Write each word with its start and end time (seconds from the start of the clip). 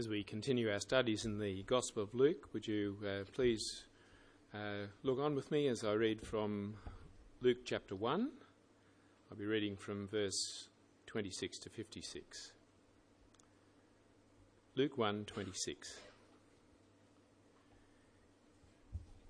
As 0.00 0.08
we 0.08 0.22
continue 0.22 0.72
our 0.72 0.80
studies 0.80 1.26
in 1.26 1.38
the 1.38 1.62
Gospel 1.64 2.02
of 2.02 2.14
Luke, 2.14 2.48
would 2.54 2.66
you 2.66 2.96
uh, 3.06 3.24
please 3.34 3.84
uh, 4.54 4.86
look 5.02 5.18
on 5.18 5.34
with 5.34 5.50
me 5.50 5.68
as 5.68 5.84
I 5.84 5.92
read 5.92 6.26
from 6.26 6.76
Luke 7.42 7.66
chapter 7.66 7.94
1? 7.94 8.30
I'll 9.30 9.36
be 9.36 9.44
reading 9.44 9.76
from 9.76 10.08
verse 10.08 10.70
26 11.06 11.58
to 11.58 11.68
56. 11.68 12.52
Luke 14.74 14.96
1:26 14.96 15.98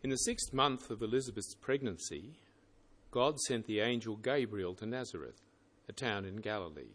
In 0.04 0.10
the 0.10 0.18
sixth 0.18 0.52
month 0.52 0.88
of 0.88 1.02
Elizabeth's 1.02 1.56
pregnancy, 1.56 2.38
God 3.10 3.40
sent 3.40 3.66
the 3.66 3.80
angel 3.80 4.14
Gabriel 4.14 4.76
to 4.76 4.86
Nazareth, 4.86 5.42
a 5.88 5.92
town 5.92 6.24
in 6.24 6.36
Galilee 6.36 6.94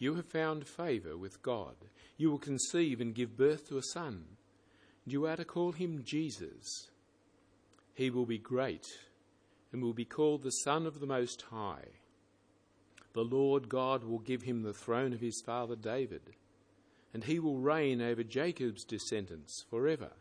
You 0.00 0.14
have 0.14 0.26
found 0.26 0.66
favour 0.66 1.16
with 1.16 1.42
God. 1.42 1.76
You 2.16 2.30
will 2.30 2.38
conceive 2.38 3.02
and 3.02 3.14
give 3.14 3.36
birth 3.36 3.68
to 3.68 3.76
a 3.76 3.82
son, 3.82 4.24
and 5.04 5.12
you 5.12 5.26
are 5.26 5.36
to 5.36 5.44
call 5.44 5.72
him 5.72 6.02
Jesus. 6.02 6.88
He 7.94 8.08
will 8.08 8.24
be 8.24 8.38
great 8.38 8.86
and 9.72 9.82
will 9.82 9.92
be 9.92 10.06
called 10.06 10.42
the 10.42 10.50
Son 10.64 10.86
of 10.86 11.00
the 11.00 11.06
Most 11.06 11.42
High. 11.50 11.84
The 13.12 13.20
Lord 13.20 13.68
God 13.68 14.02
will 14.02 14.20
give 14.20 14.42
him 14.42 14.62
the 14.62 14.72
throne 14.72 15.12
of 15.12 15.20
his 15.20 15.42
father 15.44 15.76
David, 15.76 16.22
and 17.12 17.24
he 17.24 17.38
will 17.38 17.58
reign 17.58 18.00
over 18.00 18.22
Jacob's 18.22 18.84
descendants 18.84 19.66
forever. 19.68 20.12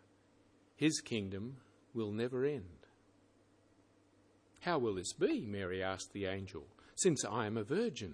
His 0.75 1.00
kingdom 1.00 1.56
will 1.94 2.12
never 2.12 2.44
end. 2.44 2.66
How 4.59 4.78
will 4.78 4.96
this 4.96 5.14
be? 5.14 5.46
Mary 5.46 5.81
asked 5.81 6.12
the 6.12 6.25
angel, 6.25 6.68
since 6.96 7.23
I 7.23 7.46
am 7.46 7.56
a 7.56 7.64
virgin. 7.64 8.14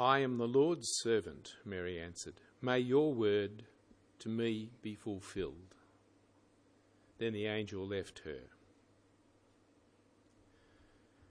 I 0.00 0.20
am 0.20 0.38
the 0.38 0.48
Lord's 0.48 0.88
servant, 0.88 1.56
Mary 1.62 2.00
answered. 2.00 2.40
May 2.62 2.78
your 2.78 3.12
word 3.12 3.64
to 4.20 4.30
me 4.30 4.70
be 4.80 4.94
fulfilled. 4.94 5.74
Then 7.18 7.34
the 7.34 7.44
angel 7.44 7.86
left 7.86 8.20
her. 8.20 8.40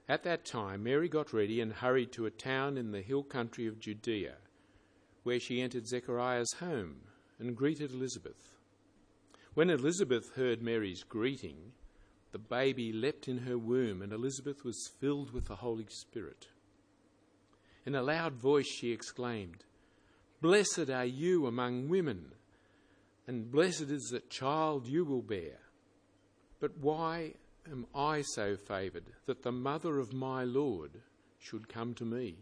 At 0.07 0.21
that 0.21 0.45
time, 0.45 0.83
Mary 0.83 1.09
got 1.09 1.33
ready 1.33 1.61
and 1.61 1.73
hurried 1.73 2.11
to 2.11 2.27
a 2.27 2.31
town 2.31 2.77
in 2.77 2.91
the 2.91 3.01
hill 3.01 3.23
country 3.23 3.65
of 3.65 3.79
Judea, 3.79 4.35
where 5.23 5.39
she 5.39 5.61
entered 5.61 5.87
Zechariah's 5.87 6.53
home 6.53 6.97
and 7.39 7.57
greeted 7.57 7.91
Elizabeth. 7.91 8.53
When 9.55 9.71
Elizabeth 9.71 10.35
heard 10.35 10.61
Mary's 10.61 11.01
greeting, 11.01 11.71
the 12.31 12.37
baby 12.37 12.93
leapt 12.93 13.27
in 13.27 13.39
her 13.39 13.57
womb, 13.57 14.03
and 14.03 14.13
Elizabeth 14.13 14.63
was 14.63 14.91
filled 14.99 15.31
with 15.31 15.45
the 15.45 15.55
Holy 15.55 15.87
Spirit. 15.89 16.49
In 17.85 17.95
a 17.95 18.01
loud 18.01 18.33
voice 18.33 18.67
she 18.67 18.91
exclaimed, 18.91 19.63
Blessed 20.41 20.89
are 20.89 21.05
you 21.05 21.47
among 21.47 21.89
women, 21.89 22.33
and 23.27 23.51
blessed 23.51 23.89
is 23.89 24.09
the 24.09 24.21
child 24.21 24.87
you 24.87 25.03
will 25.03 25.21
bear. 25.21 25.59
But 26.59 26.77
why 26.77 27.35
am 27.69 27.85
I 27.93 28.21
so 28.21 28.55
favoured 28.55 29.11
that 29.25 29.43
the 29.43 29.51
mother 29.51 29.99
of 29.99 30.13
my 30.13 30.43
Lord 30.43 31.01
should 31.37 31.69
come 31.69 31.93
to 31.95 32.05
me? 32.05 32.37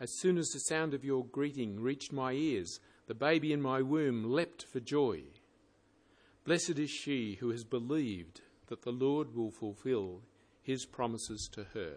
As 0.00 0.10
soon 0.18 0.38
as 0.38 0.48
the 0.48 0.60
sound 0.60 0.94
of 0.94 1.04
your 1.04 1.24
greeting 1.24 1.80
reached 1.80 2.12
my 2.12 2.32
ears, 2.32 2.80
the 3.06 3.14
baby 3.14 3.52
in 3.52 3.60
my 3.60 3.82
womb 3.82 4.30
leapt 4.30 4.64
for 4.64 4.80
joy. 4.80 5.22
Blessed 6.44 6.78
is 6.78 6.90
she 6.90 7.34
who 7.40 7.50
has 7.50 7.64
believed 7.64 8.42
that 8.68 8.82
the 8.82 8.92
Lord 8.92 9.34
will 9.34 9.50
fulfill 9.50 10.22
his 10.62 10.86
promises 10.86 11.48
to 11.52 11.64
her. 11.74 11.96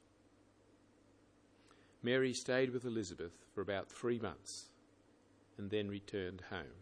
Mary 2.03 2.33
stayed 2.33 2.71
with 2.71 2.85
Elizabeth 2.85 3.33
for 3.53 3.61
about 3.61 3.89
three 3.89 4.17
months 4.17 4.69
and 5.57 5.69
then 5.69 5.87
returned 5.87 6.41
home. 6.49 6.81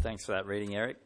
Thanks 0.00 0.24
for 0.24 0.32
that 0.32 0.46
reading, 0.46 0.74
Eric. 0.74 0.96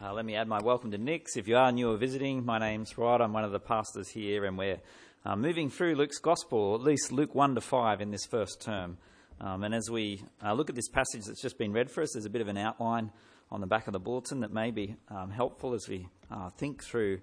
Uh, 0.00 0.12
let 0.12 0.24
me 0.24 0.36
add 0.36 0.46
my 0.46 0.60
welcome 0.60 0.90
to 0.90 0.98
Nix. 0.98 1.36
If 1.36 1.48
you 1.48 1.56
are 1.56 1.72
new 1.72 1.90
or 1.90 1.96
visiting, 1.96 2.44
my 2.44 2.58
name's 2.58 2.96
Rod. 2.98 3.20
I'm 3.20 3.32
one 3.32 3.44
of 3.44 3.50
the 3.50 3.58
pastors 3.58 4.08
here, 4.08 4.44
and 4.44 4.58
we're 4.58 4.78
uh, 5.24 5.36
moving 5.36 5.70
through 5.70 5.94
Luke's 5.94 6.18
Gospel, 6.18 6.58
or 6.58 6.74
at 6.74 6.82
least 6.82 7.10
Luke 7.10 7.34
1 7.34 7.54
to 7.54 7.60
5 7.60 8.00
in 8.00 8.10
this 8.10 8.26
first 8.26 8.60
term. 8.60 8.98
Um, 9.40 9.64
and 9.64 9.74
as 9.74 9.90
we 9.90 10.22
uh, 10.44 10.52
look 10.52 10.68
at 10.68 10.76
this 10.76 10.88
passage 10.88 11.24
that's 11.24 11.40
just 11.42 11.58
been 11.58 11.72
read 11.72 11.90
for 11.90 12.02
us, 12.02 12.10
there's 12.12 12.26
a 12.26 12.30
bit 12.30 12.42
of 12.42 12.48
an 12.48 12.58
outline 12.58 13.10
on 13.52 13.60
the 13.60 13.66
back 13.66 13.86
of 13.86 13.92
the 13.92 14.00
bulletin 14.00 14.40
that 14.40 14.52
may 14.52 14.70
be 14.70 14.96
um, 15.10 15.30
helpful 15.30 15.74
as 15.74 15.86
we 15.86 16.08
uh, 16.30 16.48
think 16.48 16.82
through 16.82 17.20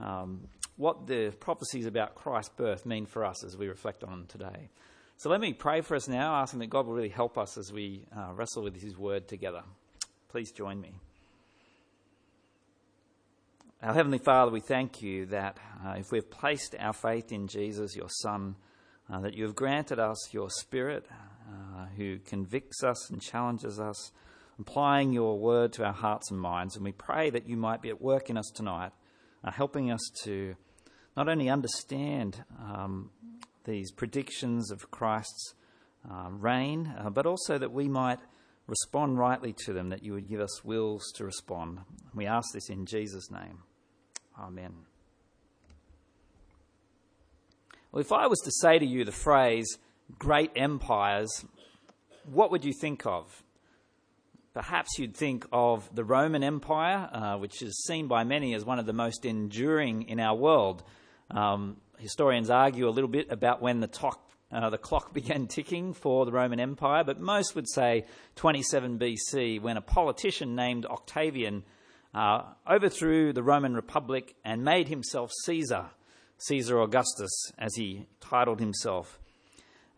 um, 0.00 0.40
what 0.76 1.06
the 1.06 1.30
prophecies 1.40 1.84
about 1.84 2.14
Christ's 2.14 2.54
birth 2.56 2.86
mean 2.86 3.04
for 3.04 3.24
us 3.24 3.44
as 3.44 3.56
we 3.56 3.68
reflect 3.68 4.02
on 4.02 4.10
them 4.10 4.26
today. 4.26 4.70
So 5.18 5.28
let 5.28 5.40
me 5.40 5.52
pray 5.52 5.82
for 5.82 5.94
us 5.94 6.08
now, 6.08 6.36
asking 6.36 6.60
that 6.60 6.70
God 6.70 6.86
will 6.86 6.94
really 6.94 7.08
help 7.10 7.36
us 7.36 7.58
as 7.58 7.70
we 7.70 8.06
uh, 8.16 8.32
wrestle 8.32 8.62
with 8.62 8.80
His 8.80 8.96
word 8.96 9.28
together. 9.28 9.62
Please 10.28 10.52
join 10.52 10.80
me. 10.80 10.94
Our 13.82 13.92
Heavenly 13.92 14.18
Father, 14.18 14.50
we 14.50 14.60
thank 14.60 15.02
you 15.02 15.26
that 15.26 15.58
uh, 15.84 15.96
if 15.98 16.10
we've 16.10 16.30
placed 16.30 16.76
our 16.78 16.92
faith 16.94 17.30
in 17.30 17.46
Jesus, 17.46 17.94
your 17.94 18.08
Son, 18.08 18.56
uh, 19.12 19.20
that 19.20 19.34
you 19.34 19.44
have 19.44 19.54
granted 19.54 19.98
us 19.98 20.32
your 20.32 20.48
Spirit 20.50 21.06
uh, 21.10 21.86
who 21.96 22.18
convicts 22.20 22.82
us 22.82 23.10
and 23.10 23.20
challenges 23.20 23.78
us 23.78 24.12
applying 24.58 25.12
your 25.12 25.38
word 25.38 25.72
to 25.74 25.84
our 25.84 25.92
hearts 25.92 26.30
and 26.30 26.40
minds. 26.40 26.76
And 26.76 26.84
we 26.84 26.92
pray 26.92 27.30
that 27.30 27.48
you 27.48 27.56
might 27.56 27.82
be 27.82 27.88
at 27.88 28.00
work 28.00 28.30
in 28.30 28.36
us 28.36 28.50
tonight, 28.54 28.92
uh, 29.44 29.50
helping 29.50 29.90
us 29.90 30.10
to 30.24 30.56
not 31.16 31.28
only 31.28 31.48
understand 31.48 32.44
um, 32.58 33.10
these 33.64 33.92
predictions 33.92 34.70
of 34.70 34.90
Christ's 34.90 35.54
uh, 36.10 36.28
reign, 36.30 36.94
uh, 36.98 37.10
but 37.10 37.26
also 37.26 37.58
that 37.58 37.72
we 37.72 37.88
might 37.88 38.18
respond 38.66 39.18
rightly 39.18 39.54
to 39.64 39.72
them, 39.72 39.88
that 39.88 40.02
you 40.02 40.12
would 40.12 40.28
give 40.28 40.40
us 40.40 40.64
wills 40.64 41.12
to 41.16 41.24
respond. 41.24 41.80
We 42.14 42.26
ask 42.26 42.52
this 42.52 42.68
in 42.68 42.86
Jesus' 42.86 43.30
name. 43.30 43.62
Amen. 44.38 44.74
Well, 47.90 48.00
if 48.00 48.12
I 48.12 48.26
was 48.26 48.38
to 48.40 48.50
say 48.50 48.78
to 48.78 48.86
you 48.86 49.04
the 49.04 49.12
phrase 49.12 49.78
great 50.18 50.52
empires, 50.54 51.44
what 52.24 52.50
would 52.50 52.64
you 52.64 52.72
think 52.72 53.06
of? 53.06 53.42
Perhaps 54.58 54.98
you'd 54.98 55.14
think 55.14 55.46
of 55.52 55.88
the 55.94 56.02
Roman 56.02 56.42
Empire, 56.42 57.08
uh, 57.12 57.38
which 57.38 57.62
is 57.62 57.84
seen 57.84 58.08
by 58.08 58.24
many 58.24 58.54
as 58.54 58.64
one 58.64 58.80
of 58.80 58.86
the 58.86 58.92
most 58.92 59.24
enduring 59.24 60.08
in 60.08 60.18
our 60.18 60.34
world. 60.34 60.82
Um, 61.30 61.76
historians 61.98 62.50
argue 62.50 62.88
a 62.88 62.90
little 62.90 63.06
bit 63.06 63.30
about 63.30 63.62
when 63.62 63.78
the, 63.78 63.86
to- 63.86 64.18
uh, 64.50 64.68
the 64.68 64.76
clock 64.76 65.14
began 65.14 65.46
ticking 65.46 65.94
for 65.94 66.26
the 66.26 66.32
Roman 66.32 66.58
Empire, 66.58 67.04
but 67.04 67.20
most 67.20 67.54
would 67.54 67.68
say 67.68 68.04
27 68.34 68.98
BC, 68.98 69.62
when 69.62 69.76
a 69.76 69.80
politician 69.80 70.56
named 70.56 70.86
Octavian 70.86 71.62
uh, 72.12 72.42
overthrew 72.68 73.32
the 73.32 73.44
Roman 73.44 73.74
Republic 73.74 74.34
and 74.44 74.64
made 74.64 74.88
himself 74.88 75.30
Caesar, 75.44 75.86
Caesar 76.38 76.80
Augustus, 76.80 77.52
as 77.60 77.76
he 77.76 78.08
titled 78.18 78.58
himself. 78.58 79.20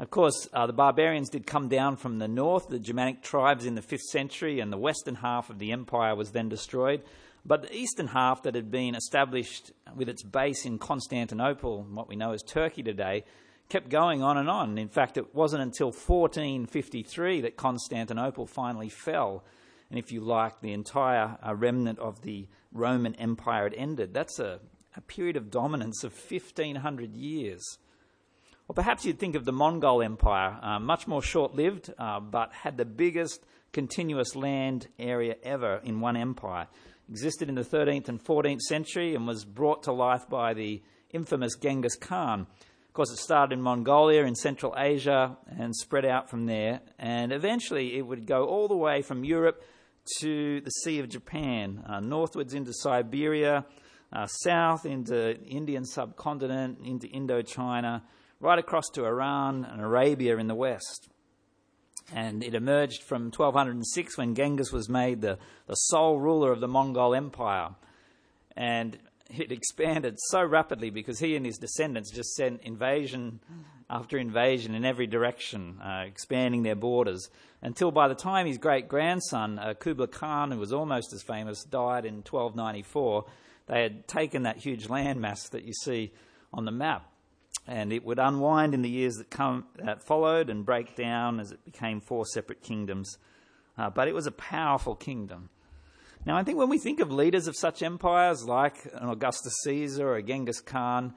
Of 0.00 0.08
course, 0.08 0.48
uh, 0.54 0.66
the 0.66 0.72
barbarians 0.72 1.28
did 1.28 1.46
come 1.46 1.68
down 1.68 1.96
from 1.96 2.18
the 2.18 2.26
north, 2.26 2.68
the 2.68 2.78
Germanic 2.78 3.22
tribes 3.22 3.66
in 3.66 3.74
the 3.74 3.82
5th 3.82 4.08
century, 4.10 4.58
and 4.58 4.72
the 4.72 4.78
western 4.78 5.16
half 5.16 5.50
of 5.50 5.58
the 5.58 5.72
empire 5.72 6.14
was 6.14 6.30
then 6.30 6.48
destroyed. 6.48 7.02
But 7.44 7.62
the 7.62 7.76
eastern 7.76 8.06
half 8.06 8.42
that 8.44 8.54
had 8.54 8.70
been 8.70 8.94
established 8.94 9.72
with 9.94 10.08
its 10.08 10.22
base 10.22 10.64
in 10.64 10.78
Constantinople, 10.78 11.86
what 11.92 12.08
we 12.08 12.16
know 12.16 12.32
as 12.32 12.42
Turkey 12.42 12.82
today, 12.82 13.24
kept 13.68 13.90
going 13.90 14.22
on 14.22 14.38
and 14.38 14.48
on. 14.48 14.78
In 14.78 14.88
fact, 14.88 15.18
it 15.18 15.34
wasn't 15.34 15.62
until 15.62 15.88
1453 15.88 17.42
that 17.42 17.58
Constantinople 17.58 18.46
finally 18.46 18.88
fell. 18.88 19.44
And 19.90 19.98
if 19.98 20.10
you 20.10 20.22
like, 20.22 20.62
the 20.62 20.72
entire 20.72 21.36
uh, 21.46 21.54
remnant 21.54 21.98
of 21.98 22.22
the 22.22 22.48
Roman 22.72 23.14
Empire 23.16 23.64
had 23.64 23.74
ended. 23.74 24.14
That's 24.14 24.38
a, 24.38 24.60
a 24.96 25.02
period 25.02 25.36
of 25.36 25.50
dominance 25.50 26.04
of 26.04 26.14
1500 26.14 27.14
years. 27.14 27.78
Or 28.70 28.72
perhaps 28.72 29.04
you'd 29.04 29.18
think 29.18 29.34
of 29.34 29.44
the 29.44 29.52
Mongol 29.52 30.00
Empire, 30.00 30.56
uh, 30.62 30.78
much 30.78 31.08
more 31.08 31.22
short 31.22 31.56
lived, 31.56 31.92
uh, 31.98 32.20
but 32.20 32.52
had 32.52 32.76
the 32.76 32.84
biggest 32.84 33.44
continuous 33.72 34.36
land 34.36 34.86
area 34.96 35.34
ever 35.42 35.80
in 35.82 35.98
one 35.98 36.16
empire. 36.16 36.68
Existed 37.08 37.48
in 37.48 37.56
the 37.56 37.64
13th 37.64 38.08
and 38.08 38.22
14th 38.22 38.60
century 38.60 39.16
and 39.16 39.26
was 39.26 39.44
brought 39.44 39.82
to 39.82 39.92
life 39.92 40.28
by 40.28 40.54
the 40.54 40.80
infamous 41.12 41.56
Genghis 41.56 41.96
Khan. 41.96 42.42
Of 42.86 42.92
course, 42.92 43.10
it 43.10 43.16
started 43.16 43.54
in 43.54 43.60
Mongolia 43.60 44.22
in 44.22 44.36
Central 44.36 44.72
Asia 44.78 45.36
and 45.48 45.74
spread 45.74 46.04
out 46.04 46.30
from 46.30 46.46
there, 46.46 46.80
and 46.96 47.32
eventually 47.32 47.98
it 47.98 48.02
would 48.02 48.24
go 48.24 48.44
all 48.44 48.68
the 48.68 48.76
way 48.76 49.02
from 49.02 49.24
Europe 49.24 49.64
to 50.20 50.60
the 50.60 50.70
Sea 50.70 51.00
of 51.00 51.08
Japan, 51.08 51.82
uh, 51.88 51.98
northwards 51.98 52.54
into 52.54 52.72
Siberia, 52.72 53.66
uh, 54.12 54.28
south 54.28 54.86
into 54.86 55.12
the 55.12 55.40
Indian 55.42 55.84
subcontinent, 55.84 56.78
into 56.84 57.08
Indochina, 57.08 58.02
right 58.40 58.58
across 58.58 58.88
to 58.94 59.04
Iran 59.04 59.64
and 59.70 59.80
Arabia 59.80 60.38
in 60.38 60.48
the 60.48 60.54
west. 60.54 61.08
And 62.12 62.42
it 62.42 62.54
emerged 62.54 63.02
from 63.02 63.30
1206 63.30 64.18
when 64.18 64.34
Genghis 64.34 64.72
was 64.72 64.88
made 64.88 65.20
the, 65.20 65.38
the 65.66 65.74
sole 65.74 66.18
ruler 66.18 66.50
of 66.50 66.60
the 66.60 66.66
Mongol 66.66 67.14
Empire. 67.14 67.68
And 68.56 68.98
it 69.28 69.52
expanded 69.52 70.16
so 70.18 70.42
rapidly 70.42 70.90
because 70.90 71.20
he 71.20 71.36
and 71.36 71.46
his 71.46 71.58
descendants 71.58 72.10
just 72.10 72.34
sent 72.34 72.62
invasion 72.62 73.38
after 73.88 74.18
invasion 74.18 74.74
in 74.74 74.84
every 74.84 75.06
direction, 75.06 75.78
uh, 75.80 76.04
expanding 76.06 76.62
their 76.62 76.74
borders, 76.76 77.28
until 77.62 77.90
by 77.90 78.08
the 78.08 78.14
time 78.14 78.46
his 78.46 78.58
great 78.58 78.88
grandson, 78.88 79.58
uh, 79.58 79.74
Kublai 79.74 80.06
Khan, 80.06 80.50
who 80.50 80.58
was 80.58 80.72
almost 80.72 81.12
as 81.12 81.22
famous, 81.22 81.64
died 81.64 82.04
in 82.04 82.22
1294, 82.22 83.24
they 83.66 83.82
had 83.82 84.08
taken 84.08 84.44
that 84.44 84.58
huge 84.58 84.86
landmass 84.86 85.50
that 85.50 85.64
you 85.64 85.72
see 85.72 86.12
on 86.52 86.64
the 86.64 86.72
map 86.72 87.09
and 87.70 87.92
it 87.92 88.04
would 88.04 88.18
unwind 88.18 88.74
in 88.74 88.82
the 88.82 88.90
years 88.90 89.14
that, 89.16 89.30
come, 89.30 89.64
followed 90.00 90.50
and 90.50 90.66
break 90.66 90.96
down 90.96 91.38
as 91.38 91.52
it 91.52 91.64
became 91.64 92.00
four 92.00 92.26
separate 92.26 92.62
kingdoms. 92.62 93.16
Uh, 93.78 93.88
but 93.88 94.08
it 94.08 94.14
was 94.14 94.26
a 94.26 94.32
powerful 94.32 94.96
kingdom. 94.96 95.48
Now, 96.26 96.36
I 96.36 96.42
think 96.42 96.58
when 96.58 96.68
we 96.68 96.78
think 96.78 96.98
of 96.98 97.12
leaders 97.12 97.46
of 97.46 97.56
such 97.56 97.80
empires 97.80 98.44
like 98.44 98.74
an 98.92 99.08
Augustus 99.08 99.54
Caesar 99.62 100.08
or 100.08 100.16
a 100.16 100.22
Genghis 100.22 100.60
Khan, 100.60 101.14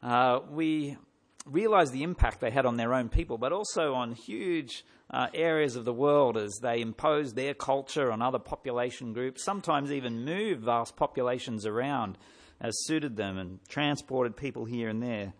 uh, 0.00 0.38
we 0.48 0.96
realize 1.44 1.90
the 1.90 2.04
impact 2.04 2.40
they 2.40 2.52
had 2.52 2.66
on 2.66 2.76
their 2.76 2.94
own 2.94 3.08
people, 3.08 3.36
but 3.36 3.52
also 3.52 3.92
on 3.92 4.12
huge 4.12 4.84
uh, 5.10 5.26
areas 5.34 5.74
of 5.74 5.84
the 5.84 5.92
world 5.92 6.36
as 6.36 6.60
they 6.62 6.80
imposed 6.80 7.34
their 7.34 7.52
culture 7.52 8.12
on 8.12 8.22
other 8.22 8.38
population 8.38 9.12
groups, 9.12 9.42
sometimes 9.42 9.90
even 9.90 10.24
moved 10.24 10.62
vast 10.62 10.94
populations 10.94 11.66
around 11.66 12.16
as 12.60 12.84
suited 12.84 13.16
them 13.16 13.38
and 13.38 13.58
transported 13.68 14.36
people 14.36 14.64
here 14.64 14.88
and 14.88 15.02
there. 15.02 15.34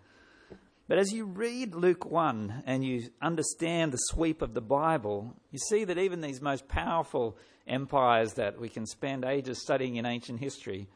But 0.88 0.99
as 0.99 1.12
you 1.12 1.25
read 1.25 1.75
Luke 1.75 2.05
1 2.05 2.62
and 2.65 2.85
you 2.85 3.09
understand 3.21 3.91
the 3.91 3.99
sweep 3.99 4.41
of 4.41 4.55
the 4.55 4.61
Bible, 4.61 5.35
you 5.50 5.59
see 5.59 5.83
that 5.83 5.99
even 5.99 6.21
these 6.21 6.41
most 6.41 6.69
powerful 6.69 7.37
empires 7.67 8.35
that 8.35 8.61
we 8.61 8.69
can 8.69 8.87
spend 8.87 9.25
ages 9.25 9.61
studying 9.61 9.97
in 9.97 10.06
ancient 10.06 10.38
history 10.38 10.87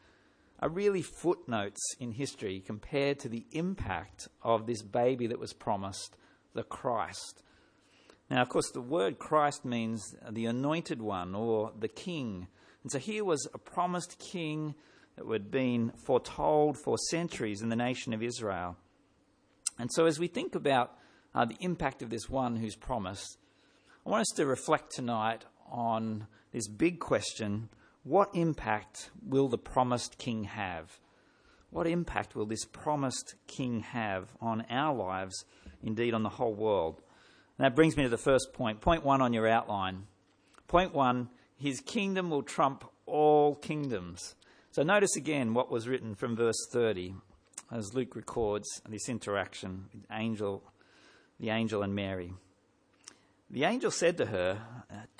are 0.61 0.69
really 0.69 1.01
footnotes 1.01 1.81
in 1.99 2.11
history 2.11 2.61
compared 2.65 3.19
to 3.19 3.27
the 3.27 3.45
impact 3.51 4.29
of 4.41 4.65
this 4.65 4.81
baby 4.81 5.27
that 5.27 5.39
was 5.39 5.51
promised, 5.51 6.15
the 6.53 6.63
Christ. 6.63 7.43
Now, 8.29 8.41
of 8.41 8.47
course, 8.47 8.71
the 8.71 8.79
word 8.79 9.19
Christ 9.19 9.65
means 9.65 10.15
the 10.29 10.45
anointed 10.45 11.01
one 11.01 11.35
or 11.35 11.73
the 11.77 11.89
king. 11.89 12.47
And 12.83 12.91
so 12.93 12.97
here 12.97 13.25
was 13.25 13.45
a 13.53 13.57
promised 13.57 14.17
king 14.19 14.73
that 15.17 15.29
had 15.29 15.51
been 15.51 15.91
foretold 16.05 16.77
for 16.77 16.97
centuries 17.09 17.61
in 17.61 17.67
the 17.67 17.75
nation 17.75 18.13
of 18.13 18.23
Israel. 18.23 18.77
And 19.81 19.91
so, 19.91 20.05
as 20.05 20.19
we 20.19 20.27
think 20.27 20.53
about 20.53 20.93
uh, 21.33 21.45
the 21.45 21.57
impact 21.59 22.03
of 22.03 22.11
this 22.11 22.29
one 22.29 22.55
who's 22.55 22.75
promised, 22.75 23.39
I 24.05 24.11
want 24.11 24.21
us 24.21 24.35
to 24.35 24.45
reflect 24.45 24.91
tonight 24.91 25.43
on 25.71 26.27
this 26.51 26.67
big 26.67 26.99
question 26.99 27.69
what 28.03 28.29
impact 28.35 29.09
will 29.27 29.47
the 29.47 29.57
promised 29.57 30.19
king 30.19 30.43
have? 30.43 30.99
What 31.71 31.87
impact 31.87 32.35
will 32.35 32.45
this 32.45 32.63
promised 32.63 33.33
king 33.47 33.79
have 33.79 34.29
on 34.39 34.67
our 34.69 34.95
lives, 34.95 35.45
indeed 35.81 36.13
on 36.13 36.21
the 36.21 36.29
whole 36.29 36.53
world? 36.53 37.01
And 37.57 37.65
that 37.65 37.75
brings 37.75 37.97
me 37.97 38.03
to 38.03 38.09
the 38.09 38.19
first 38.19 38.53
point. 38.53 38.81
Point 38.81 39.03
one 39.03 39.19
on 39.19 39.33
your 39.33 39.47
outline. 39.47 40.05
Point 40.67 40.93
one 40.93 41.29
his 41.57 41.81
kingdom 41.81 42.29
will 42.29 42.43
trump 42.43 42.85
all 43.07 43.55
kingdoms. 43.55 44.35
So 44.69 44.83
notice 44.83 45.15
again 45.15 45.55
what 45.55 45.71
was 45.71 45.87
written 45.87 46.13
from 46.13 46.35
verse 46.35 46.67
30 46.71 47.15
as 47.71 47.93
Luke 47.93 48.15
records 48.15 48.67
this 48.89 49.07
interaction 49.07 49.85
with 49.93 50.05
angel, 50.11 50.63
the 51.39 51.49
angel 51.49 51.83
and 51.83 51.95
Mary. 51.95 52.33
The 53.49 53.63
angel 53.63 53.91
said 53.91 54.17
to 54.17 54.25
her, 54.27 54.61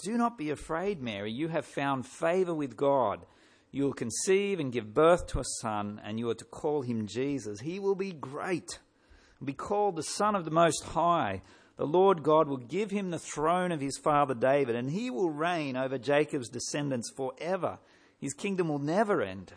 Do 0.04 0.18
not 0.18 0.38
be 0.38 0.50
afraid, 0.52 1.02
Mary. 1.02 1.32
You 1.32 1.48
have 1.48 1.66
found 1.66 2.06
favor 2.06 2.54
with 2.54 2.78
God. 2.78 3.26
You 3.72 3.84
will 3.86 3.94
conceive 3.94 4.60
and 4.60 4.72
give 4.72 4.94
birth 4.94 5.28
to 5.28 5.40
a 5.40 5.46
son, 5.62 6.02
and 6.04 6.20
you 6.20 6.30
are 6.30 6.36
to 6.36 6.46
call 6.46 6.82
him 6.82 7.08
Jesus. 7.08 7.62
He 7.62 7.80
will 7.80 7.96
be 7.96 8.12
great, 8.12 8.80
be 9.44 9.54
called 9.54 9.96
the 9.96 10.04
Son 10.04 10.36
of 10.36 10.44
the 10.44 10.52
Most 10.52 10.84
High. 10.84 11.42
The 11.78 11.86
Lord 11.86 12.22
God 12.22 12.48
will 12.48 12.58
give 12.58 12.92
him 12.92 13.10
the 13.10 13.20
throne 13.20 13.72
of 13.72 13.82
his 13.82 13.98
father 13.98 14.34
David, 14.34 14.76
and 14.76 14.92
he 14.92 15.10
will 15.10 15.30
reign 15.30 15.78
over 15.78 15.98
Jacob's 15.98 16.50
descendants 16.50 17.12
forever. 17.16 17.80
His 18.20 18.34
kingdom 18.34 18.68
will 18.68 18.80
never 18.80 19.22
end. 19.22 19.54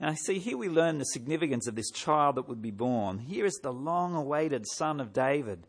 Now, 0.00 0.14
see, 0.14 0.38
here 0.38 0.56
we 0.56 0.70
learn 0.70 0.96
the 0.96 1.04
significance 1.04 1.66
of 1.66 1.74
this 1.74 1.90
child 1.90 2.36
that 2.36 2.48
would 2.48 2.62
be 2.62 2.70
born. 2.70 3.18
Here 3.18 3.44
is 3.44 3.60
the 3.62 3.72
long 3.72 4.14
awaited 4.14 4.66
son 4.66 4.98
of 4.98 5.12
David. 5.12 5.66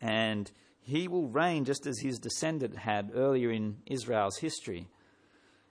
And 0.00 0.50
he 0.82 1.06
will 1.06 1.28
reign 1.28 1.64
just 1.64 1.86
as 1.86 2.00
his 2.00 2.18
descendant 2.18 2.78
had 2.78 3.12
earlier 3.14 3.50
in 3.50 3.76
Israel's 3.86 4.38
history. 4.38 4.88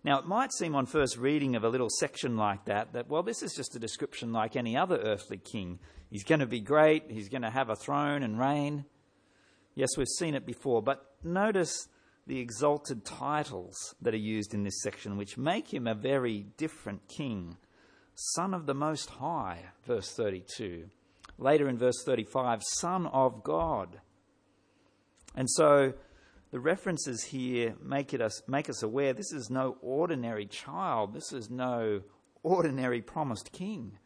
Now, 0.03 0.19
it 0.19 0.25
might 0.25 0.53
seem 0.53 0.75
on 0.75 0.85
first 0.85 1.17
reading 1.17 1.57
of 1.57 1.65
a 1.65 1.69
little 1.69 1.89
section 1.89 2.37
like 2.37 2.63
that 2.65 2.93
that, 2.93 3.09
well, 3.09 3.23
this 3.23 3.43
is 3.43 3.53
just 3.53 3.75
a 3.75 3.79
description 3.79 4.31
like 4.31 4.55
any 4.55 4.77
other 4.77 4.97
earthly 4.99 5.37
king. 5.37 5.79
He's 6.09 6.23
going 6.23 6.39
to 6.39 6.45
be 6.45 6.61
great, 6.61 7.09
he's 7.09 7.27
going 7.27 7.41
to 7.41 7.49
have 7.49 7.69
a 7.69 7.75
throne 7.75 8.23
and 8.23 8.39
reign. 8.39 8.85
Yes, 9.75 9.89
we've 9.97 10.07
seen 10.07 10.35
it 10.35 10.45
before, 10.45 10.81
but 10.81 11.03
notice 11.21 11.89
the 12.27 12.39
exalted 12.39 13.05
titles 13.05 13.95
that 14.01 14.13
are 14.13 14.17
used 14.17 14.53
in 14.53 14.63
this 14.63 14.81
section, 14.83 15.17
which 15.17 15.37
make 15.37 15.73
him 15.73 15.87
a 15.87 15.95
very 15.95 16.45
different 16.57 17.07
king. 17.07 17.57
Son 18.15 18.53
of 18.53 18.65
the 18.65 18.73
Most 18.73 19.09
High, 19.09 19.63
verse 19.85 20.11
32. 20.11 20.89
Later 21.37 21.69
in 21.69 21.77
verse 21.77 22.03
35, 22.05 22.61
Son 22.63 23.07
of 23.07 23.43
God. 23.43 24.01
And 25.35 25.49
so 25.49 25.93
the 26.51 26.59
references 26.59 27.23
here 27.23 27.75
make, 27.81 28.13
it 28.13 28.21
us, 28.21 28.41
make 28.47 28.69
us 28.69 28.83
aware 28.83 29.13
this 29.13 29.31
is 29.31 29.49
no 29.49 29.77
ordinary 29.81 30.47
child, 30.47 31.13
this 31.13 31.31
is 31.31 31.49
no 31.49 32.01
ordinary 32.43 33.01
promised 33.01 33.51
king. 33.51 33.97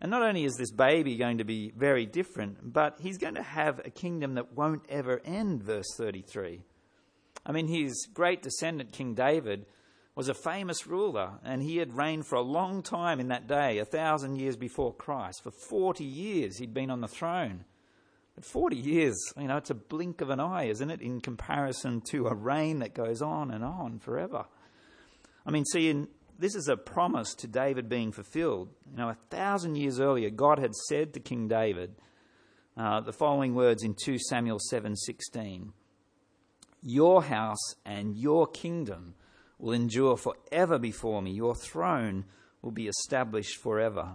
And 0.00 0.10
not 0.10 0.22
only 0.22 0.44
is 0.44 0.54
this 0.56 0.70
baby 0.70 1.16
going 1.16 1.38
to 1.38 1.44
be 1.44 1.72
very 1.76 2.06
different, 2.06 2.72
but 2.72 2.98
he's 3.00 3.18
going 3.18 3.34
to 3.34 3.42
have 3.42 3.80
a 3.84 3.90
kingdom 3.90 4.34
that 4.34 4.52
won't 4.52 4.84
ever 4.88 5.20
end, 5.24 5.64
verse 5.64 5.88
33. 5.96 6.62
I 7.46 7.52
mean, 7.52 7.68
his 7.68 8.08
great 8.12 8.42
descendant, 8.42 8.92
King 8.92 9.14
David, 9.14 9.66
was 10.14 10.28
a 10.28 10.34
famous 10.34 10.86
ruler, 10.86 11.38
and 11.44 11.62
he 11.62 11.76
had 11.76 11.96
reigned 11.96 12.26
for 12.26 12.34
a 12.34 12.42
long 12.42 12.82
time 12.82 13.20
in 13.20 13.28
that 13.28 13.46
day, 13.46 13.78
a 13.78 13.84
thousand 13.84 14.36
years 14.36 14.56
before 14.56 14.92
Christ. 14.92 15.42
For 15.44 15.52
40 15.52 16.04
years 16.04 16.58
he'd 16.58 16.74
been 16.74 16.90
on 16.90 17.00
the 17.00 17.08
throne. 17.08 17.64
But 18.34 18.44
40 18.44 18.76
years, 18.76 19.16
you 19.36 19.48
know, 19.48 19.56
it's 19.56 19.70
a 19.70 19.74
blink 19.74 20.20
of 20.20 20.30
an 20.30 20.40
eye, 20.40 20.64
isn't 20.64 20.90
it, 20.90 21.00
in 21.00 21.20
comparison 21.20 22.00
to 22.10 22.26
a 22.26 22.34
reign 22.34 22.80
that 22.80 22.94
goes 22.94 23.22
on 23.22 23.50
and 23.50 23.64
on 23.64 23.98
forever. 24.00 24.44
I 25.46 25.50
mean, 25.50 25.64
see, 25.64 25.88
in, 25.88 26.08
this 26.38 26.54
is 26.54 26.68
a 26.68 26.76
promise 26.76 27.34
to 27.36 27.46
David 27.46 27.88
being 27.88 28.12
fulfilled. 28.12 28.70
You 28.90 28.98
know, 28.98 29.08
a 29.08 29.18
thousand 29.30 29.76
years 29.76 29.98
earlier, 29.98 30.30
God 30.30 30.58
had 30.58 30.74
said 30.74 31.14
to 31.14 31.20
King 31.20 31.48
David 31.48 31.96
uh, 32.76 33.00
the 33.00 33.12
following 33.12 33.54
words 33.54 33.82
in 33.82 33.94
2 33.94 34.18
Samuel 34.18 34.58
7:16: 34.72 35.72
"Your 36.82 37.22
house 37.22 37.74
and 37.84 38.16
your 38.16 38.46
kingdom." 38.46 39.14
will 39.58 39.72
endure 39.72 40.16
forever 40.16 40.78
before 40.78 41.20
me. 41.20 41.32
Your 41.32 41.54
throne 41.54 42.24
will 42.62 42.70
be 42.70 42.88
established 42.88 43.56
forever. 43.56 44.14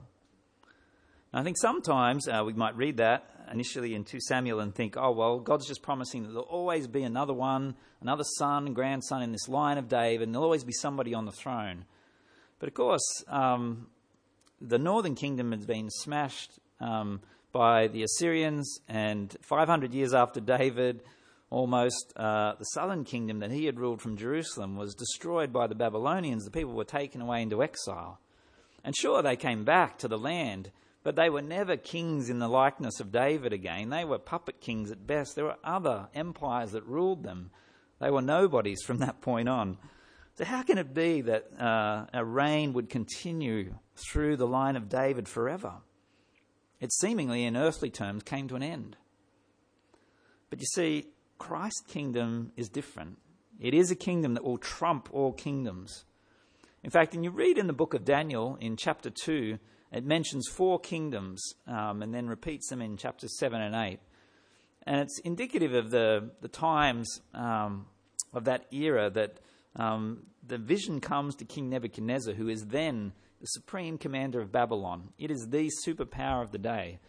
And 1.32 1.39
I 1.39 1.43
think 1.43 1.58
sometimes 1.58 2.27
uh, 2.27 2.43
we 2.46 2.53
might 2.53 2.75
read 2.75 2.98
that 2.98 3.29
initially 3.51 3.93
in 3.93 4.03
2 4.03 4.20
Samuel 4.22 4.60
and 4.62 4.74
think, 4.74 4.96
oh, 4.98 5.12
well, 5.12 5.39
God's 5.39 5.67
just 5.67 5.82
promising 5.82 6.24
that 6.24 6.29
there'll 6.29 6.43
always 6.43 6.88
be 6.88 7.03
another 7.03 7.34
one, 7.34 7.75
another 8.01 8.24
son, 8.38 8.74
grandson 8.74 9.22
in 9.22 9.32
this 9.32 9.50
line 9.50 9.77
of 9.77 9.89
David, 9.89 10.27
and 10.27 10.34
there'll 10.34 10.46
always 10.46 10.63
be 10.63 10.74
somebody 10.74 11.13
on 11.13 11.25
the 11.25 11.32
throne. 11.32 11.86
But 12.60 12.70
of 12.70 12.75
course, 12.75 13.24
um, 13.27 13.88
the 14.62 14.79
northern 14.79 15.15
kingdom 15.15 15.51
has 15.51 15.65
been 15.65 15.89
smashed 15.89 16.51
um, 16.79 17.22
by 17.51 17.88
the 17.88 18.03
Assyrians, 18.03 18.79
and 18.88 19.36
500 19.41 19.93
years 19.93 20.13
after 20.13 20.39
David, 20.39 21.03
almost 21.53 22.12
uh, 22.17 22.55
the 22.57 22.65
southern 22.65 23.03
kingdom 23.03 23.39
that 23.39 23.51
he 23.51 23.65
had 23.65 23.79
ruled 23.79 24.01
from 24.01 24.17
Jerusalem 24.17 24.75
was 24.75 24.95
destroyed 24.95 25.53
by 25.53 25.67
the 25.67 25.75
Babylonians. 25.75 26.45
The 26.45 26.51
people 26.51 26.74
were 26.74 26.83
taken 26.83 27.22
away 27.22 27.43
into 27.43 27.62
exile. 27.62 28.19
And 28.83 28.95
sure, 28.98 29.22
they 29.22 29.36
came 29.36 29.63
back 29.63 30.00
to 30.00 30.07
the 30.07 30.17
land, 30.17 30.72
but 31.03 31.15
they 31.15 31.29
were 31.29 31.43
never 31.43 31.77
kings 31.77 32.29
in 32.29 32.39
the 32.39 32.48
likeness 32.48 33.00
of 33.00 33.12
David 33.12 33.53
again. 33.53 33.89
They 33.89 34.03
were 34.03 34.17
puppet 34.17 34.62
kings 34.62 34.89
at 34.89 35.05
best. 35.05 35.36
There 35.36 35.45
were 35.45 35.57
other 35.63 36.07
empires 36.15 36.72
that 36.72 36.88
ruled 36.88 37.24
them. 37.24 37.51
They 38.00 38.10
were 38.10 38.22
nobodies 38.22 38.81
from 38.81 38.98
that 38.98 39.22
point 39.22 39.48
on. 39.48 39.77
So, 40.36 40.45
how 40.45 40.63
can 40.63 40.79
it 40.79 40.95
be 40.95 41.22
that 41.22 41.51
uh, 41.62 42.07
a 42.12 42.25
reign 42.25 42.74
would 42.74 42.89
continue 42.89 43.75
through 43.95 44.38
the 44.38 44.48
line 44.48 44.75
of 44.75 44.89
David 44.89 45.29
forever? 45.29 45.74
It 46.81 46.91
seemingly, 46.91 47.45
in 47.45 47.55
earthly 47.55 47.91
terms, 47.91 48.24
came 48.24 48.48
to 48.48 48.55
an 48.55 48.63
end. 48.63 48.98
But 50.50 50.60
you 50.60 50.65
see, 50.65 51.12
Christ's 51.37 51.81
kingdom 51.87 52.51
is 52.55 52.69
different. 52.69 53.17
It 53.59 53.73
is 53.73 53.91
a 53.91 53.95
kingdom 53.95 54.33
that 54.33 54.43
will 54.43 54.57
trump 54.57 55.09
all 55.11 55.33
kingdoms. 55.33 56.05
In 56.83 56.89
fact, 56.89 57.13
when 57.13 57.23
you 57.23 57.31
read 57.31 57.57
in 57.57 57.67
the 57.67 57.73
book 57.73 57.93
of 57.93 58.03
Daniel 58.03 58.57
in 58.59 58.75
chapter 58.75 59.09
2, 59.09 59.57
it 59.91 60.05
mentions 60.05 60.47
four 60.47 60.79
kingdoms 60.79 61.41
um, 61.67 62.01
and 62.01 62.13
then 62.13 62.27
repeats 62.27 62.69
them 62.69 62.81
in 62.81 62.97
chapters 62.97 63.37
7 63.37 63.61
and 63.61 63.75
8. 63.75 63.99
And 64.85 64.99
it's 64.99 65.19
indicative 65.19 65.73
of 65.73 65.91
the, 65.91 66.31
the 66.41 66.47
times 66.47 67.21
um, 67.33 67.85
of 68.33 68.45
that 68.45 68.65
era 68.73 69.09
that 69.11 69.39
um, 69.75 70.23
the 70.45 70.57
vision 70.57 70.99
comes 70.99 71.35
to 71.35 71.45
King 71.45 71.69
Nebuchadnezzar, 71.69 72.33
who 72.33 72.49
is 72.49 72.65
then 72.65 73.13
the 73.39 73.47
supreme 73.47 73.97
commander 73.97 74.41
of 74.41 74.51
Babylon. 74.51 75.09
It 75.17 75.31
is 75.31 75.47
the 75.49 75.69
superpower 75.85 76.41
of 76.41 76.51
the 76.51 76.57
day. 76.57 76.99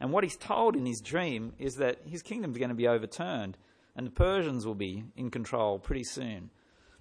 And 0.00 0.12
what 0.12 0.24
he's 0.24 0.36
told 0.36 0.76
in 0.76 0.84
his 0.84 1.00
dream 1.00 1.52
is 1.58 1.74
that 1.76 2.00
his 2.04 2.22
kingdom 2.22 2.50
is 2.50 2.58
going 2.58 2.70
to 2.70 2.74
be 2.74 2.88
overturned 2.88 3.56
and 3.96 4.06
the 4.06 4.10
Persians 4.10 4.66
will 4.66 4.74
be 4.74 5.04
in 5.16 5.30
control 5.30 5.78
pretty 5.78 6.04
soon. 6.04 6.50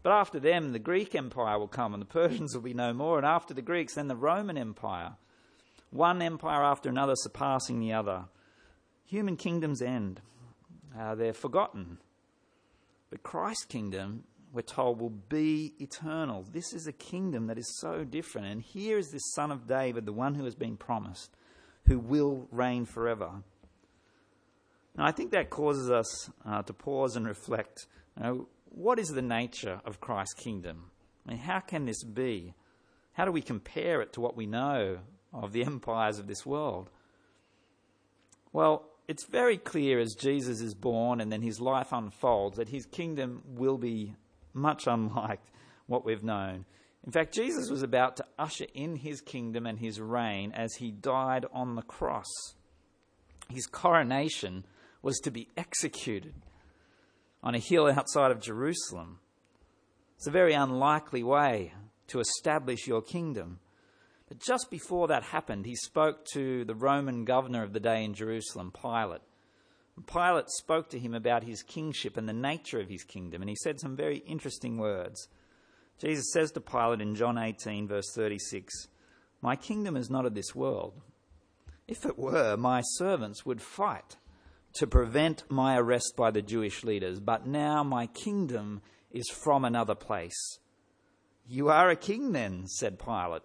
But 0.03 0.13
after 0.13 0.39
them, 0.39 0.71
the 0.71 0.79
Greek 0.79 1.15
Empire 1.15 1.59
will 1.59 1.67
come, 1.67 1.93
and 1.93 2.01
the 2.01 2.05
Persians 2.19 2.53
will 2.53 2.61
be 2.61 2.73
no 2.73 2.93
more. 2.93 3.17
And 3.17 3.25
after 3.25 3.53
the 3.53 3.61
Greeks, 3.61 3.95
then 3.95 4.07
the 4.07 4.15
Roman 4.15 4.57
Empire. 4.57 5.13
One 5.91 6.21
empire 6.21 6.63
after 6.63 6.89
another 6.89 7.15
surpassing 7.15 7.79
the 7.79 7.93
other. 7.93 8.25
Human 9.05 9.35
kingdoms 9.35 9.81
end, 9.81 10.21
uh, 10.97 11.15
they're 11.15 11.33
forgotten. 11.33 11.97
But 13.09 13.23
Christ's 13.23 13.65
kingdom, 13.65 14.23
we're 14.53 14.61
told, 14.61 15.01
will 15.01 15.09
be 15.09 15.73
eternal. 15.79 16.45
This 16.49 16.71
is 16.71 16.87
a 16.87 16.93
kingdom 16.93 17.47
that 17.47 17.57
is 17.57 17.77
so 17.79 18.05
different. 18.05 18.47
And 18.47 18.61
here 18.61 18.97
is 18.97 19.11
this 19.11 19.33
son 19.33 19.51
of 19.51 19.67
David, 19.67 20.05
the 20.05 20.13
one 20.13 20.35
who 20.35 20.45
has 20.45 20.55
been 20.55 20.77
promised, 20.77 21.35
who 21.87 21.99
will 21.99 22.47
reign 22.51 22.85
forever. 22.85 23.43
Now, 24.97 25.05
I 25.05 25.11
think 25.11 25.31
that 25.31 25.49
causes 25.49 25.89
us 25.89 26.29
uh, 26.45 26.63
to 26.63 26.73
pause 26.73 27.15
and 27.15 27.27
reflect 27.27 27.87
you 28.17 28.23
know, 28.23 28.47
what 28.69 28.99
is 28.99 29.09
the 29.09 29.21
nature 29.21 29.81
of 29.85 30.01
Christ's 30.01 30.33
kingdom? 30.33 30.91
I 31.25 31.31
mean, 31.31 31.39
how 31.39 31.59
can 31.59 31.85
this 31.85 32.03
be? 32.03 32.53
How 33.13 33.25
do 33.25 33.31
we 33.31 33.41
compare 33.41 34.01
it 34.01 34.13
to 34.13 34.21
what 34.21 34.35
we 34.35 34.45
know 34.45 34.99
of 35.33 35.53
the 35.53 35.63
empires 35.65 36.19
of 36.19 36.27
this 36.27 36.45
world? 36.45 36.89
Well, 38.53 38.85
it's 39.07 39.25
very 39.25 39.57
clear 39.57 39.99
as 39.99 40.13
Jesus 40.13 40.61
is 40.61 40.73
born 40.73 41.19
and 41.21 41.31
then 41.31 41.41
his 41.41 41.59
life 41.59 41.91
unfolds 41.91 42.57
that 42.57 42.69
his 42.69 42.85
kingdom 42.85 43.43
will 43.45 43.77
be 43.77 44.15
much 44.53 44.87
unlike 44.87 45.41
what 45.87 46.05
we've 46.05 46.23
known. 46.23 46.65
In 47.05 47.11
fact, 47.11 47.33
Jesus 47.33 47.69
was 47.69 47.81
about 47.81 48.17
to 48.17 48.25
usher 48.37 48.67
in 48.73 48.95
his 48.95 49.21
kingdom 49.21 49.65
and 49.65 49.79
his 49.79 49.99
reign 49.99 50.51
as 50.51 50.75
he 50.75 50.91
died 50.91 51.45
on 51.51 51.75
the 51.75 51.81
cross. 51.81 52.29
His 53.49 53.65
coronation 53.65 54.65
was 55.01 55.19
to 55.19 55.31
be 55.31 55.47
executed 55.57 56.33
on 57.43 57.55
a 57.55 57.59
hill 57.59 57.87
outside 57.87 58.31
of 58.31 58.41
Jerusalem. 58.41 59.19
It's 60.17 60.27
a 60.27 60.31
very 60.31 60.53
unlikely 60.53 61.23
way 61.23 61.73
to 62.07 62.19
establish 62.19 62.87
your 62.87 63.01
kingdom. 63.01 63.59
But 64.27 64.39
just 64.39 64.69
before 64.69 65.07
that 65.07 65.23
happened, 65.23 65.65
he 65.65 65.75
spoke 65.75 66.25
to 66.33 66.63
the 66.65 66.75
Roman 66.75 67.25
governor 67.25 67.63
of 67.63 67.73
the 67.73 67.79
day 67.79 68.03
in 68.03 68.13
Jerusalem, 68.13 68.71
Pilate. 68.71 69.21
Pilate 70.07 70.49
spoke 70.49 70.89
to 70.89 70.99
him 70.99 71.13
about 71.13 71.43
his 71.43 71.63
kingship 71.63 72.17
and 72.17 72.27
the 72.27 72.33
nature 72.33 72.79
of 72.79 72.89
his 72.89 73.03
kingdom, 73.03 73.41
and 73.41 73.49
he 73.49 73.55
said 73.55 73.79
some 73.79 73.95
very 73.95 74.17
interesting 74.19 74.77
words. 74.77 75.27
Jesus 75.99 76.31
says 76.33 76.51
to 76.51 76.61
Pilate 76.61 77.01
in 77.01 77.15
John 77.15 77.37
18, 77.37 77.87
verse 77.87 78.11
36, 78.15 78.87
My 79.41 79.55
kingdom 79.55 79.95
is 79.95 80.09
not 80.09 80.25
of 80.25 80.33
this 80.33 80.55
world. 80.55 80.93
If 81.87 82.05
it 82.05 82.17
were, 82.17 82.55
my 82.57 82.81
servants 82.81 83.45
would 83.45 83.61
fight 83.61 84.15
to 84.73 84.87
prevent 84.87 85.43
my 85.49 85.77
arrest 85.77 86.13
by 86.15 86.31
the 86.31 86.41
Jewish 86.41 86.83
leaders, 86.83 87.19
but 87.19 87.45
now 87.45 87.83
my 87.83 88.07
kingdom 88.07 88.81
is 89.11 89.29
from 89.29 89.65
another 89.65 89.95
place. 89.95 90.59
You 91.47 91.69
are 91.69 91.89
a 91.89 91.95
king 91.95 92.31
then, 92.31 92.67
said 92.67 92.99
Pilate. 92.99 93.41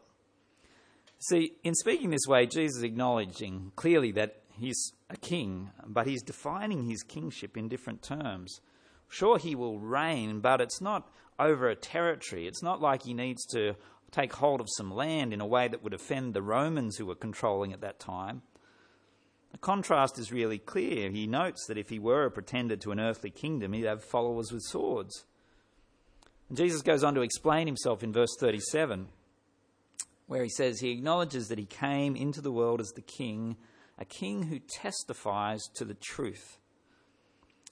See, 1.18 1.52
in 1.64 1.75
speaking 1.75 2.11
this 2.11 2.26
way, 2.28 2.47
Jesus 2.47 2.78
is 2.78 2.83
acknowledging 2.83 3.73
clearly 3.75 4.12
that 4.12 4.42
he's 4.52 4.92
a 5.11 5.16
king, 5.16 5.71
but 5.87 6.06
he's 6.06 6.23
defining 6.23 6.85
his 6.85 7.02
kingship 7.02 7.56
in 7.56 7.68
different 7.68 8.02
terms. 8.02 8.61
Sure, 9.09 9.38
he 9.38 9.54
will 9.54 9.80
reign, 9.80 10.40
but 10.40 10.61
it's 10.61 10.80
not 10.80 11.11
over 11.38 11.68
a 11.68 11.76
territory. 11.76 12.47
It's 12.47 12.62
not 12.62 12.80
like 12.80 13.02
he 13.02 13.14
needs 13.14 13.45
to 13.47 13.75
take 14.11 14.33
hold 14.35 14.61
of 14.61 14.68
some 14.76 14.95
land 14.95 15.33
in 15.33 15.40
a 15.40 15.47
way 15.47 15.68
that 15.68 15.83
would 15.83 15.95
offend 15.95 16.35
the 16.35 16.42
Romans 16.42 16.97
who 16.97 17.06
were 17.06 17.14
controlling 17.14 17.73
at 17.73 17.80
that 17.80 17.99
time. 17.99 18.42
The 19.56 19.60
contrast 19.60 20.18
is 20.18 20.30
really 20.30 20.58
clear. 20.58 21.08
He 21.08 21.26
notes 21.26 21.64
that 21.66 21.78
if 21.78 21.88
he 21.88 21.98
were 21.98 22.26
a 22.26 22.30
pretender 22.30 22.76
to 22.76 22.92
an 22.92 23.00
earthly 23.00 23.30
kingdom, 23.30 23.72
he'd 23.72 23.86
have 23.86 24.04
followers 24.04 24.52
with 24.52 24.60
swords. 24.62 25.25
And 26.50 26.58
Jesus 26.58 26.82
goes 26.82 27.02
on 27.02 27.14
to 27.14 27.22
explain 27.22 27.66
himself 27.66 28.02
in 28.02 28.12
verse 28.12 28.36
37, 28.38 29.08
where 30.26 30.42
he 30.42 30.50
says 30.50 30.80
he 30.80 30.90
acknowledges 30.90 31.48
that 31.48 31.58
he 31.58 31.64
came 31.64 32.16
into 32.16 32.42
the 32.42 32.52
world 32.52 32.82
as 32.82 32.90
the 32.90 33.00
king, 33.00 33.56
a 33.98 34.04
king 34.04 34.42
who 34.42 34.58
testifies 34.58 35.62
to 35.76 35.86
the 35.86 35.96
truth. 36.02 36.58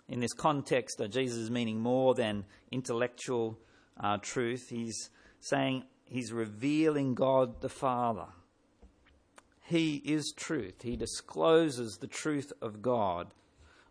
In 0.09 0.21
this 0.21 0.33
context, 0.33 1.03
uh, 1.03 1.07
Jesus 1.07 1.37
is 1.37 1.51
meaning 1.51 1.81
more 1.81 2.15
than 2.15 2.47
intellectual 2.71 3.59
uh, 4.01 4.17
truth. 4.23 4.71
He's 4.71 5.11
saying 5.41 5.85
he's 6.07 6.33
revealing 6.33 7.15
God 7.15 7.61
the 7.61 7.69
Father. 7.69 8.29
He 9.67 9.97
is 10.05 10.35
truth. 10.37 10.83
He 10.83 10.95
discloses 10.95 11.97
the 11.97 12.07
truth 12.07 12.53
of 12.61 12.83
God, 12.83 13.29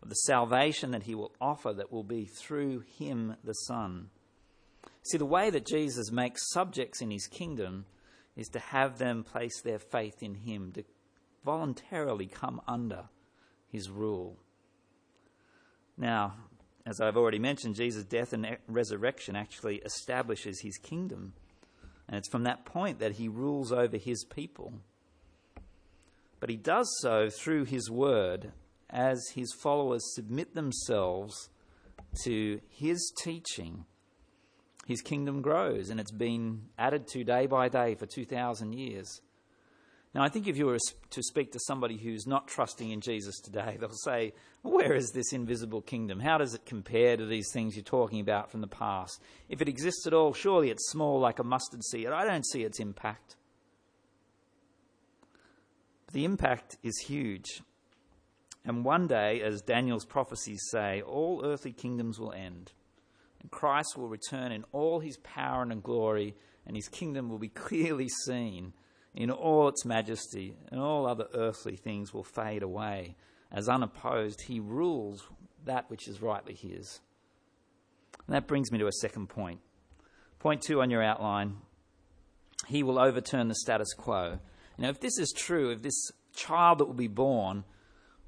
of 0.00 0.08
the 0.08 0.14
salvation 0.14 0.92
that 0.92 1.02
He 1.02 1.16
will 1.16 1.32
offer 1.40 1.72
that 1.72 1.90
will 1.90 2.04
be 2.04 2.26
through 2.26 2.84
Him, 2.96 3.36
the 3.42 3.54
Son. 3.54 4.10
See, 5.02 5.18
the 5.18 5.26
way 5.26 5.50
that 5.50 5.66
Jesus 5.66 6.12
makes 6.12 6.52
subjects 6.52 7.02
in 7.02 7.10
His 7.10 7.26
kingdom 7.26 7.86
is 8.36 8.48
to 8.50 8.60
have 8.60 8.98
them 8.98 9.24
place 9.24 9.60
their 9.60 9.80
faith 9.80 10.22
in 10.22 10.36
Him, 10.36 10.70
to 10.72 10.84
voluntarily 11.44 12.26
come 12.26 12.60
under 12.68 13.08
His 13.66 13.90
rule. 13.90 14.38
Now, 15.98 16.34
as 16.86 17.00
I've 17.00 17.16
already 17.16 17.40
mentioned, 17.40 17.74
Jesus' 17.74 18.04
death 18.04 18.32
and 18.32 18.58
resurrection 18.68 19.34
actually 19.34 19.78
establishes 19.78 20.60
His 20.60 20.78
kingdom. 20.78 21.32
And 22.06 22.16
it's 22.16 22.28
from 22.28 22.44
that 22.44 22.64
point 22.64 23.00
that 23.00 23.12
He 23.12 23.26
rules 23.26 23.72
over 23.72 23.96
His 23.96 24.24
people. 24.24 24.74
But 26.44 26.50
he 26.50 26.58
does 26.58 26.94
so 27.00 27.30
through 27.30 27.64
his 27.64 27.90
word 27.90 28.52
as 28.90 29.30
his 29.34 29.50
followers 29.62 30.14
submit 30.14 30.54
themselves 30.54 31.48
to 32.22 32.60
his 32.68 33.14
teaching. 33.22 33.86
His 34.86 35.00
kingdom 35.00 35.40
grows, 35.40 35.88
and 35.88 35.98
it's 35.98 36.10
been 36.10 36.64
added 36.78 37.08
to 37.12 37.24
day 37.24 37.46
by 37.46 37.70
day 37.70 37.94
for 37.94 38.04
2,000 38.04 38.74
years. 38.74 39.22
Now, 40.14 40.22
I 40.22 40.28
think 40.28 40.46
if 40.46 40.58
you 40.58 40.66
were 40.66 40.76
to 41.08 41.22
speak 41.22 41.50
to 41.52 41.60
somebody 41.60 41.96
who's 41.96 42.26
not 42.26 42.46
trusting 42.46 42.90
in 42.90 43.00
Jesus 43.00 43.40
today, 43.40 43.78
they'll 43.80 43.88
say, 44.04 44.34
Where 44.60 44.92
is 44.92 45.12
this 45.12 45.32
invisible 45.32 45.80
kingdom? 45.80 46.20
How 46.20 46.36
does 46.36 46.52
it 46.52 46.66
compare 46.66 47.16
to 47.16 47.24
these 47.24 47.48
things 47.54 47.74
you're 47.74 47.84
talking 47.84 48.20
about 48.20 48.50
from 48.50 48.60
the 48.60 48.66
past? 48.66 49.18
If 49.48 49.62
it 49.62 49.68
exists 49.70 50.06
at 50.06 50.12
all, 50.12 50.34
surely 50.34 50.68
it's 50.68 50.90
small 50.90 51.18
like 51.18 51.38
a 51.38 51.42
mustard 51.42 51.82
seed. 51.84 52.08
I 52.08 52.26
don't 52.26 52.46
see 52.46 52.64
its 52.64 52.80
impact. 52.80 53.36
The 56.14 56.24
impact 56.24 56.76
is 56.84 56.96
huge. 57.08 57.60
And 58.64 58.84
one 58.84 59.08
day, 59.08 59.42
as 59.42 59.62
Daniel's 59.62 60.04
prophecies 60.04 60.60
say, 60.70 61.02
all 61.02 61.42
earthly 61.44 61.72
kingdoms 61.72 62.20
will 62.20 62.32
end. 62.32 62.70
And 63.42 63.50
Christ 63.50 63.98
will 63.98 64.08
return 64.08 64.52
in 64.52 64.64
all 64.70 65.00
his 65.00 65.16
power 65.18 65.62
and 65.62 65.82
glory, 65.82 66.36
and 66.68 66.76
his 66.76 66.86
kingdom 66.86 67.28
will 67.28 67.40
be 67.40 67.48
clearly 67.48 68.08
seen 68.26 68.74
in 69.12 69.32
all 69.32 69.66
its 69.66 69.84
majesty, 69.84 70.56
and 70.70 70.80
all 70.80 71.04
other 71.04 71.26
earthly 71.34 71.74
things 71.74 72.14
will 72.14 72.22
fade 72.22 72.62
away. 72.62 73.16
As 73.50 73.68
unopposed, 73.68 74.42
he 74.42 74.60
rules 74.60 75.26
that 75.64 75.90
which 75.90 76.06
is 76.06 76.22
rightly 76.22 76.54
his. 76.54 77.00
And 78.28 78.36
that 78.36 78.46
brings 78.46 78.70
me 78.70 78.78
to 78.78 78.86
a 78.86 78.92
second 78.92 79.30
point. 79.30 79.58
Point 80.38 80.62
two 80.62 80.80
on 80.80 80.90
your 80.90 81.02
outline 81.02 81.56
he 82.68 82.84
will 82.84 83.00
overturn 83.00 83.48
the 83.48 83.56
status 83.56 83.92
quo. 83.94 84.38
Now, 84.78 84.88
if 84.88 85.00
this 85.00 85.18
is 85.18 85.32
true, 85.36 85.70
if 85.70 85.82
this 85.82 86.10
child 86.34 86.78
that 86.78 86.86
will 86.86 86.94
be 86.94 87.08
born 87.08 87.64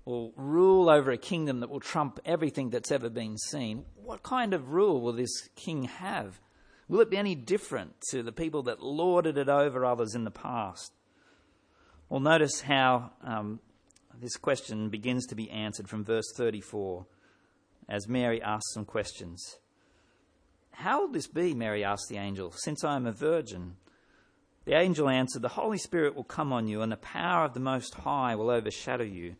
will 0.05 0.33
rule 0.37 0.89
over 0.89 1.11
a 1.11 1.19
kingdom 1.19 1.61
that 1.61 1.71
will 1.71 1.81
trump 1.81 2.21
everything 2.25 2.71
that's 2.71 2.93
ever 2.93 3.11
been 3.11 3.37
seen, 3.37 3.85
what 3.97 4.23
kind 4.23 4.55
of 4.55 4.71
rule 4.71 5.01
will 5.01 5.13
this 5.13 5.49
king 5.57 5.85
have? 5.85 6.41
Will 6.89 7.01
it 7.01 7.11
be 7.11 7.17
any 7.17 7.35
different 7.35 7.95
to 8.11 8.23
the 8.23 8.31
people 8.31 8.63
that 8.65 8.81
lorded 8.81 9.37
it 9.37 9.49
over 9.49 9.85
others 9.85 10.15
in 10.15 10.23
the 10.23 10.31
past? 10.31 10.93
Well, 12.09 12.21
notice 12.21 12.61
how 12.61 13.11
um, 13.25 13.59
this 14.21 14.37
question 14.37 14.89
begins 14.89 15.27
to 15.27 15.35
be 15.35 15.51
answered 15.51 15.89
from 15.89 16.05
verse 16.05 16.33
34 16.37 17.05
as 17.89 18.09
Mary 18.09 18.41
asks 18.41 18.73
some 18.73 18.85
questions. 18.85 19.59
How 20.71 21.01
will 21.01 21.13
this 21.13 21.27
be, 21.27 21.55
Mary 21.55 21.83
asked 21.83 22.09
the 22.09 22.19
angel, 22.19 22.53
since 22.53 22.85
I 22.85 22.97
am 22.97 23.07
a 23.07 23.13
virgin? 23.13 23.77
The 24.67 24.75
angel 24.75 25.09
answered, 25.09 25.43
The 25.43 25.49
Holy 25.49 25.79
Spirit 25.79 26.17
will 26.17 26.25
come 26.25 26.53
on 26.53 26.67
you, 26.67 26.83
and 26.83 26.91
the 26.91 26.97
power 26.97 27.45
of 27.45 27.55
the 27.55 27.61
Most 27.61 27.95
High 27.95 28.35
will 28.35 28.51
overshadow 28.51 29.05
you. 29.05 29.37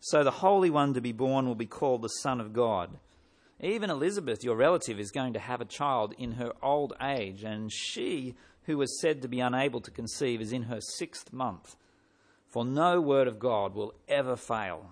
So 0.00 0.22
the 0.22 0.30
Holy 0.30 0.70
One 0.70 0.92
to 0.94 1.00
be 1.00 1.12
born 1.12 1.46
will 1.46 1.54
be 1.54 1.66
called 1.66 2.02
the 2.02 2.08
Son 2.08 2.40
of 2.40 2.52
God. 2.52 2.98
Even 3.60 3.90
Elizabeth, 3.90 4.44
your 4.44 4.56
relative, 4.56 4.98
is 4.98 5.12
going 5.12 5.32
to 5.32 5.38
have 5.38 5.60
a 5.60 5.66
child 5.66 6.14
in 6.18 6.32
her 6.32 6.52
old 6.62 6.94
age, 7.00 7.44
and 7.44 7.72
she, 7.72 8.34
who 8.64 8.76
was 8.76 9.00
said 9.00 9.22
to 9.22 9.28
be 9.28 9.40
unable 9.40 9.80
to 9.80 9.90
conceive, 9.90 10.40
is 10.40 10.52
in 10.52 10.64
her 10.64 10.80
sixth 10.80 11.32
month. 11.32 11.76
For 12.48 12.64
no 12.64 13.00
word 13.00 13.28
of 13.28 13.38
God 13.38 13.74
will 13.74 13.94
ever 14.08 14.36
fail. 14.36 14.90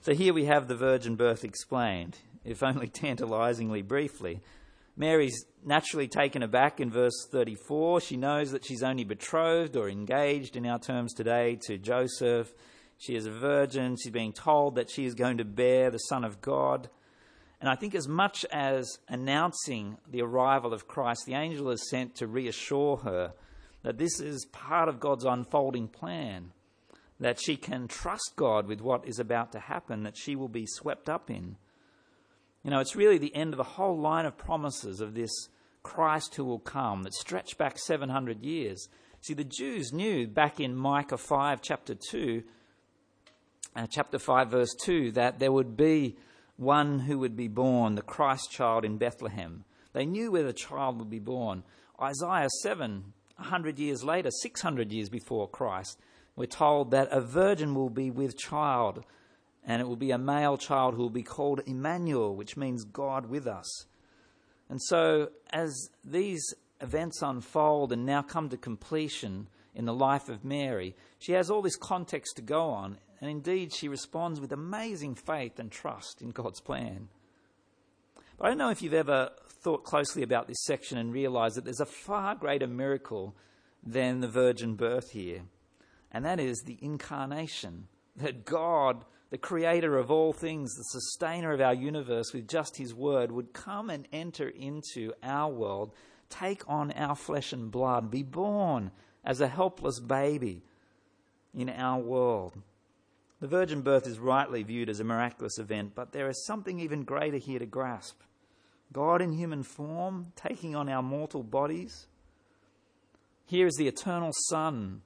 So 0.00 0.14
here 0.14 0.32
we 0.32 0.46
have 0.46 0.68
the 0.68 0.74
virgin 0.74 1.16
birth 1.16 1.44
explained, 1.44 2.16
if 2.44 2.62
only 2.62 2.88
tantalizingly 2.88 3.82
briefly. 3.82 4.40
Mary's 4.96 5.46
naturally 5.64 6.08
taken 6.08 6.42
aback 6.42 6.80
in 6.80 6.90
verse 6.90 7.26
34. 7.30 8.00
She 8.00 8.16
knows 8.16 8.50
that 8.50 8.64
she's 8.64 8.82
only 8.82 9.04
betrothed 9.04 9.76
or 9.76 9.88
engaged, 9.88 10.56
in 10.56 10.66
our 10.66 10.78
terms 10.78 11.14
today, 11.14 11.58
to 11.66 11.78
Joseph. 11.78 12.52
She 12.98 13.14
is 13.16 13.26
a 13.26 13.30
virgin. 13.30 13.96
She's 13.96 14.12
being 14.12 14.32
told 14.32 14.74
that 14.74 14.90
she 14.90 15.06
is 15.06 15.14
going 15.14 15.38
to 15.38 15.44
bear 15.44 15.90
the 15.90 15.98
Son 15.98 16.24
of 16.24 16.40
God. 16.40 16.90
And 17.60 17.70
I 17.70 17.74
think, 17.76 17.94
as 17.94 18.08
much 18.08 18.44
as 18.52 18.98
announcing 19.08 19.96
the 20.10 20.22
arrival 20.22 20.74
of 20.74 20.88
Christ, 20.88 21.22
the 21.26 21.34
angel 21.34 21.70
is 21.70 21.88
sent 21.88 22.16
to 22.16 22.26
reassure 22.26 22.98
her 22.98 23.34
that 23.82 23.98
this 23.98 24.20
is 24.20 24.46
part 24.46 24.88
of 24.88 25.00
God's 25.00 25.24
unfolding 25.24 25.88
plan, 25.88 26.52
that 27.18 27.40
she 27.40 27.56
can 27.56 27.88
trust 27.88 28.32
God 28.36 28.66
with 28.66 28.80
what 28.80 29.06
is 29.06 29.18
about 29.18 29.52
to 29.52 29.60
happen, 29.60 30.02
that 30.02 30.16
she 30.16 30.36
will 30.36 30.48
be 30.48 30.66
swept 30.66 31.08
up 31.08 31.30
in. 31.30 31.56
You 32.64 32.70
know, 32.70 32.80
it's 32.80 32.94
really 32.94 33.18
the 33.18 33.34
end 33.34 33.52
of 33.52 33.58
the 33.58 33.64
whole 33.64 33.98
line 33.98 34.24
of 34.24 34.36
promises 34.36 35.00
of 35.00 35.14
this 35.14 35.48
Christ 35.82 36.36
who 36.36 36.44
will 36.44 36.60
come 36.60 37.02
that 37.02 37.14
stretch 37.14 37.58
back 37.58 37.78
700 37.78 38.42
years. 38.42 38.88
See, 39.20 39.34
the 39.34 39.44
Jews 39.44 39.92
knew 39.92 40.26
back 40.26 40.60
in 40.60 40.76
Micah 40.76 41.18
5, 41.18 41.60
chapter 41.60 41.94
2, 41.94 42.42
uh, 43.74 43.86
chapter 43.90 44.18
5, 44.18 44.50
verse 44.50 44.74
2, 44.84 45.12
that 45.12 45.38
there 45.38 45.52
would 45.52 45.76
be 45.76 46.16
one 46.56 47.00
who 47.00 47.18
would 47.18 47.36
be 47.36 47.48
born, 47.48 47.94
the 47.96 48.02
Christ 48.02 48.50
child 48.50 48.84
in 48.84 48.98
Bethlehem. 48.98 49.64
They 49.92 50.06
knew 50.06 50.30
where 50.30 50.44
the 50.44 50.52
child 50.52 50.98
would 50.98 51.10
be 51.10 51.18
born. 51.18 51.64
Isaiah 52.00 52.48
7, 52.62 53.12
100 53.36 53.78
years 53.78 54.04
later, 54.04 54.30
600 54.30 54.92
years 54.92 55.08
before 55.08 55.48
Christ, 55.48 55.98
we're 56.36 56.46
told 56.46 56.90
that 56.92 57.08
a 57.10 57.20
virgin 57.20 57.74
will 57.74 57.90
be 57.90 58.10
with 58.10 58.38
child, 58.38 59.04
and 59.64 59.80
it 59.80 59.86
will 59.86 59.96
be 59.96 60.10
a 60.10 60.18
male 60.18 60.56
child 60.56 60.94
who 60.94 61.02
will 61.02 61.10
be 61.10 61.22
called 61.22 61.60
Emmanuel, 61.66 62.34
which 62.34 62.56
means 62.56 62.84
God 62.84 63.26
with 63.26 63.46
us. 63.46 63.86
And 64.68 64.80
so, 64.82 65.30
as 65.52 65.90
these 66.04 66.54
events 66.80 67.22
unfold 67.22 67.92
and 67.92 68.04
now 68.04 68.22
come 68.22 68.48
to 68.48 68.56
completion 68.56 69.48
in 69.74 69.84
the 69.84 69.94
life 69.94 70.28
of 70.28 70.44
Mary, 70.44 70.96
she 71.18 71.32
has 71.32 71.50
all 71.50 71.62
this 71.62 71.76
context 71.76 72.36
to 72.36 72.42
go 72.42 72.70
on, 72.70 72.98
and 73.20 73.30
indeed, 73.30 73.72
she 73.72 73.88
responds 73.88 74.40
with 74.40 74.52
amazing 74.52 75.14
faith 75.14 75.58
and 75.58 75.70
trust 75.70 76.20
in 76.20 76.30
God's 76.30 76.60
plan. 76.60 77.08
But 78.36 78.46
I 78.46 78.48
don't 78.48 78.58
know 78.58 78.70
if 78.70 78.82
you've 78.82 78.94
ever 78.94 79.30
thought 79.46 79.84
closely 79.84 80.24
about 80.24 80.48
this 80.48 80.64
section 80.64 80.98
and 80.98 81.12
realized 81.12 81.56
that 81.56 81.64
there's 81.64 81.80
a 81.80 81.86
far 81.86 82.34
greater 82.34 82.66
miracle 82.66 83.36
than 83.84 84.20
the 84.20 84.28
virgin 84.28 84.74
birth 84.74 85.10
here, 85.10 85.42
and 86.10 86.24
that 86.24 86.40
is 86.40 86.62
the 86.62 86.78
incarnation. 86.80 87.86
That 88.16 88.44
God, 88.44 89.04
the 89.32 89.38
creator 89.38 89.96
of 89.96 90.10
all 90.10 90.34
things, 90.34 90.74
the 90.74 90.84
sustainer 90.84 91.52
of 91.52 91.60
our 91.62 91.72
universe 91.72 92.34
with 92.34 92.46
just 92.46 92.76
his 92.76 92.92
word, 92.92 93.32
would 93.32 93.54
come 93.54 93.88
and 93.88 94.06
enter 94.12 94.46
into 94.46 95.10
our 95.22 95.50
world, 95.50 95.90
take 96.28 96.62
on 96.68 96.92
our 96.92 97.16
flesh 97.16 97.50
and 97.50 97.70
blood, 97.70 98.10
be 98.10 98.22
born 98.22 98.90
as 99.24 99.40
a 99.40 99.48
helpless 99.48 99.98
baby 100.00 100.62
in 101.54 101.70
our 101.70 101.98
world. 101.98 102.52
The 103.40 103.46
virgin 103.46 103.80
birth 103.80 104.06
is 104.06 104.18
rightly 104.18 104.62
viewed 104.64 104.90
as 104.90 105.00
a 105.00 105.04
miraculous 105.04 105.58
event, 105.58 105.92
but 105.94 106.12
there 106.12 106.28
is 106.28 106.44
something 106.44 106.78
even 106.78 107.02
greater 107.02 107.38
here 107.38 107.58
to 107.58 107.64
grasp. 107.64 108.20
God 108.92 109.22
in 109.22 109.32
human 109.32 109.62
form, 109.62 110.34
taking 110.36 110.76
on 110.76 110.90
our 110.90 111.02
mortal 111.02 111.42
bodies. 111.42 112.06
Here 113.46 113.66
is 113.66 113.76
the 113.76 113.88
eternal 113.88 114.32
Son, 114.50 115.00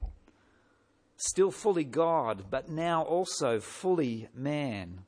still 1.17 1.51
fully 1.51 1.83
God, 1.83 2.45
but 2.49 2.69
now 2.69 3.03
also 3.03 3.59
fully 3.59 4.29
man. 4.33 5.01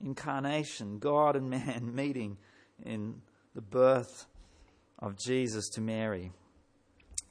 Incarnation, 0.00 0.98
God 0.98 1.36
and 1.36 1.48
man 1.48 1.94
meeting 1.94 2.36
in 2.84 3.22
the 3.54 3.62
birth 3.62 4.26
of 4.98 5.16
Jesus 5.16 5.68
to 5.70 5.80
Mary. 5.80 6.32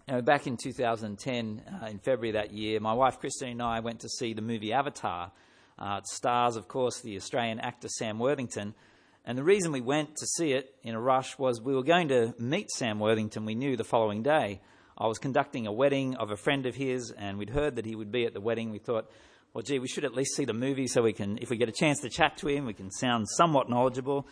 Now, 0.08 0.22
back 0.22 0.48
in 0.48 0.58
2010, 0.58 1.62
uh, 1.82 1.86
in 1.86 2.00
February 2.00 2.32
that 2.32 2.52
year, 2.52 2.80
my 2.80 2.94
wife 2.94 3.20
Christine 3.20 3.52
and 3.52 3.62
I 3.62 3.80
went 3.80 4.02
to 4.02 4.10
see 4.10 4.34
the 4.34 4.42
movie 4.42 4.74
Avatar. 4.74 5.32
Uh, 5.80 6.00
it 6.00 6.08
stars, 6.08 6.56
of 6.56 6.68
course, 6.68 7.02
the 7.02 7.16
Australian 7.16 7.60
actor 7.60 7.88
Sam 7.88 8.20
Worthington. 8.20 8.74
And 9.26 9.38
the 9.38 9.44
reason 9.44 9.72
we 9.72 9.82
went 9.82 10.18
to 10.18 10.26
see 10.26 10.52
it 10.52 10.76
in 10.84 10.96
a 10.96 11.00
rush 11.00 11.38
was 11.40 11.62
we 11.62 11.74
were 11.74 11.84
going 11.84 12.10
to 12.10 12.34
meet 12.38 12.70
Sam 12.72 13.00
Worthington, 13.00 13.46
we 13.46 13.56
knew, 13.56 13.78
the 13.78 13.86
following 13.86 14.24
day. 14.24 14.60
I 14.98 15.08
was 15.08 15.18
conducting 15.18 15.66
a 15.66 15.72
wedding 15.72 16.16
of 16.16 16.32
a 16.32 16.38
friend 16.38 16.66
of 16.66 16.76
his, 16.76 17.12
and 17.12 17.38
we'd 17.38 17.50
heard 17.50 17.76
that 17.78 17.86
he 17.86 17.96
would 17.96 18.12
be 18.12 18.26
at 18.26 18.34
the 18.34 18.42
wedding. 18.42 18.70
We 18.70 18.78
thought, 18.78 19.10
well, 19.54 19.64
gee, 19.64 19.80
we 19.80 19.88
should 19.88 20.06
at 20.06 20.14
least 20.14 20.36
see 20.36 20.46
the 20.46 20.54
movie 20.54 20.88
so 20.88 21.02
we 21.02 21.14
can, 21.14 21.40
if 21.42 21.50
we 21.50 21.58
get 21.58 21.70
a 21.70 21.74
chance 21.74 22.00
to 22.02 22.10
chat 22.10 22.38
to 22.38 22.48
him, 22.48 22.66
we 22.66 22.74
can 22.74 22.92
sound 22.92 23.28
somewhat 23.30 23.70
knowledgeable. 23.70 24.28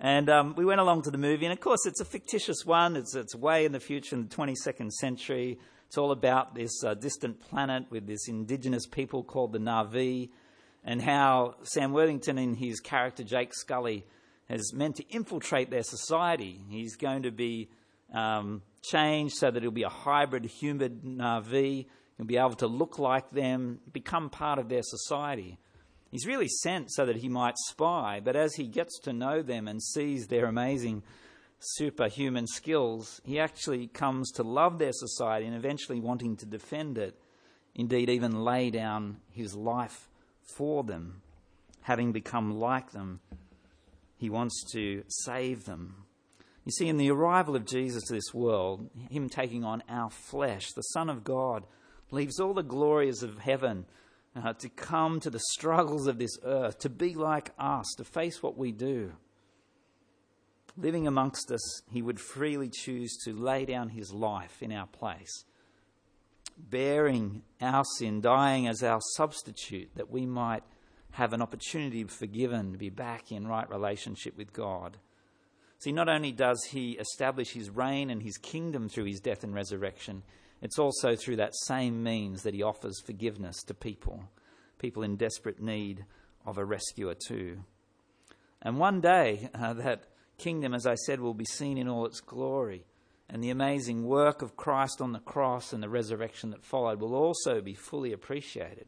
And 0.00 0.28
um, 0.28 0.54
we 0.56 0.64
went 0.64 0.80
along 0.80 1.02
to 1.02 1.10
the 1.10 1.18
movie, 1.18 1.46
and 1.46 1.52
of 1.52 1.60
course, 1.60 1.86
it's 1.86 2.00
a 2.00 2.04
fictitious 2.04 2.66
one. 2.66 2.96
It's, 2.96 3.14
it's 3.14 3.34
way 3.34 3.64
in 3.64 3.72
the 3.72 3.80
future, 3.80 4.16
in 4.16 4.28
the 4.28 4.34
22nd 4.34 4.90
century. 4.90 5.58
It's 5.86 5.96
all 5.96 6.10
about 6.10 6.54
this 6.54 6.82
uh, 6.84 6.94
distant 6.94 7.40
planet 7.40 7.84
with 7.90 8.06
this 8.06 8.28
indigenous 8.28 8.86
people 8.86 9.22
called 9.22 9.52
the 9.52 9.58
Na'vi, 9.58 10.30
and 10.84 11.00
how 11.00 11.54
Sam 11.62 11.92
Worthington, 11.92 12.38
in 12.38 12.54
his 12.54 12.80
character 12.80 13.22
Jake 13.22 13.54
Scully, 13.54 14.04
has 14.48 14.72
meant 14.74 14.96
to 14.96 15.08
infiltrate 15.10 15.70
their 15.70 15.82
society. 15.82 16.60
He's 16.68 16.96
going 16.96 17.22
to 17.22 17.30
be 17.30 17.68
um, 18.12 18.62
changed 18.82 19.34
so 19.34 19.50
that 19.50 19.62
he'll 19.62 19.70
be 19.70 19.84
a 19.84 19.88
hybrid 19.88 20.44
human 20.44 21.18
Na'vi. 21.18 21.86
Uh, 21.86 21.88
he'll 22.16 22.26
be 22.26 22.36
able 22.36 22.54
to 22.54 22.66
look 22.66 22.98
like 22.98 23.30
them, 23.30 23.80
become 23.92 24.28
part 24.28 24.58
of 24.58 24.68
their 24.68 24.82
society. 24.82 25.58
He's 26.10 26.26
really 26.26 26.48
sent 26.48 26.92
so 26.92 27.06
that 27.06 27.16
he 27.16 27.28
might 27.28 27.54
spy, 27.68 28.20
but 28.22 28.36
as 28.36 28.54
he 28.54 28.66
gets 28.66 28.98
to 29.00 29.14
know 29.14 29.40
them 29.40 29.66
and 29.66 29.82
sees 29.82 30.26
their 30.26 30.44
amazing 30.44 31.02
superhuman 31.58 32.46
skills, 32.46 33.20
he 33.24 33.40
actually 33.40 33.86
comes 33.86 34.30
to 34.32 34.42
love 34.42 34.78
their 34.78 34.92
society 34.92 35.46
and 35.46 35.56
eventually 35.56 36.00
wanting 36.00 36.36
to 36.36 36.46
defend 36.46 36.98
it 36.98 37.18
indeed, 37.74 38.10
even 38.10 38.44
lay 38.44 38.70
down 38.70 39.20
his 39.30 39.54
life 39.54 40.10
for 40.56 40.84
them. 40.84 41.22
Having 41.82 42.12
become 42.12 42.58
like 42.60 42.92
them, 42.92 43.20
he 44.16 44.28
wants 44.28 44.64
to 44.72 45.02
save 45.08 45.64
them. 45.64 46.04
You 46.64 46.70
see, 46.72 46.88
in 46.88 46.96
the 46.96 47.10
arrival 47.10 47.56
of 47.56 47.64
Jesus 47.64 48.04
to 48.04 48.12
this 48.12 48.32
world, 48.32 48.88
him 49.10 49.28
taking 49.28 49.64
on 49.64 49.82
our 49.88 50.10
flesh, 50.10 50.70
the 50.72 50.82
Son 50.82 51.10
of 51.10 51.24
God 51.24 51.64
leaves 52.10 52.38
all 52.38 52.54
the 52.54 52.62
glories 52.62 53.22
of 53.22 53.38
heaven 53.38 53.86
uh, 54.36 54.52
to 54.54 54.68
come 54.68 55.18
to 55.20 55.30
the 55.30 55.40
struggles 55.50 56.06
of 56.06 56.18
this 56.18 56.38
earth, 56.44 56.78
to 56.78 56.88
be 56.88 57.14
like 57.14 57.50
us, 57.58 57.86
to 57.96 58.04
face 58.04 58.42
what 58.42 58.56
we 58.56 58.70
do. 58.70 59.12
Living 60.76 61.06
amongst 61.06 61.50
us, 61.50 61.82
he 61.90 62.00
would 62.00 62.20
freely 62.20 62.70
choose 62.72 63.16
to 63.24 63.34
lay 63.34 63.64
down 63.64 63.90
his 63.90 64.12
life 64.12 64.62
in 64.62 64.72
our 64.72 64.86
place, 64.86 65.44
bearing 66.56 67.42
our 67.60 67.84
sin, 67.98 68.20
dying 68.20 68.68
as 68.68 68.82
our 68.82 69.00
substitute, 69.16 69.90
that 69.96 70.10
we 70.10 70.24
might 70.24 70.62
have 71.12 71.32
an 71.32 71.42
opportunity 71.42 72.00
to 72.00 72.06
be 72.06 72.12
forgiven, 72.12 72.72
to 72.72 72.78
be 72.78 72.88
back 72.88 73.32
in 73.32 73.46
right 73.46 73.68
relationship 73.68 74.36
with 74.38 74.52
God. 74.52 74.96
See, 75.82 75.90
not 75.90 76.08
only 76.08 76.30
does 76.30 76.62
he 76.70 76.92
establish 76.92 77.54
his 77.54 77.68
reign 77.68 78.08
and 78.08 78.22
his 78.22 78.38
kingdom 78.38 78.88
through 78.88 79.06
his 79.06 79.18
death 79.18 79.42
and 79.42 79.52
resurrection, 79.52 80.22
it's 80.60 80.78
also 80.78 81.16
through 81.16 81.36
that 81.36 81.56
same 81.64 82.04
means 82.04 82.44
that 82.44 82.54
he 82.54 82.62
offers 82.62 83.02
forgiveness 83.04 83.64
to 83.64 83.74
people, 83.74 84.22
people 84.78 85.02
in 85.02 85.16
desperate 85.16 85.60
need 85.60 86.04
of 86.46 86.56
a 86.56 86.64
rescuer 86.64 87.16
too. 87.16 87.64
And 88.62 88.78
one 88.78 89.00
day, 89.00 89.50
uh, 89.56 89.72
that 89.72 90.04
kingdom, 90.38 90.72
as 90.72 90.86
I 90.86 90.94
said, 90.94 91.18
will 91.18 91.34
be 91.34 91.44
seen 91.44 91.76
in 91.76 91.88
all 91.88 92.06
its 92.06 92.20
glory. 92.20 92.84
And 93.28 93.42
the 93.42 93.50
amazing 93.50 94.04
work 94.04 94.40
of 94.40 94.56
Christ 94.56 95.00
on 95.00 95.10
the 95.10 95.18
cross 95.18 95.72
and 95.72 95.82
the 95.82 95.88
resurrection 95.88 96.50
that 96.50 96.64
followed 96.64 97.00
will 97.00 97.16
also 97.16 97.60
be 97.60 97.74
fully 97.74 98.12
appreciated. 98.12 98.86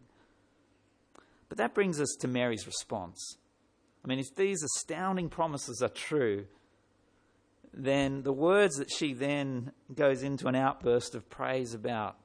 But 1.49 1.59
that 1.59 1.75
brings 1.75 2.01
us 2.01 2.15
to 2.21 2.29
Mary's 2.29 2.69
response. 2.69 3.37
I 4.05 4.07
mean, 4.07 4.21
if 4.21 4.33
these 4.37 4.63
astounding 4.63 5.29
promises 5.29 5.83
are 5.83 5.89
true, 5.89 6.47
then 7.77 8.23
the 8.23 8.33
words 8.33 8.77
that 8.77 8.91
she 8.91 9.13
then 9.13 9.73
goes 9.95 10.23
into 10.23 10.47
an 10.47 10.55
outburst 10.55 11.15
of 11.15 11.29
praise 11.29 11.75
about 11.75 12.17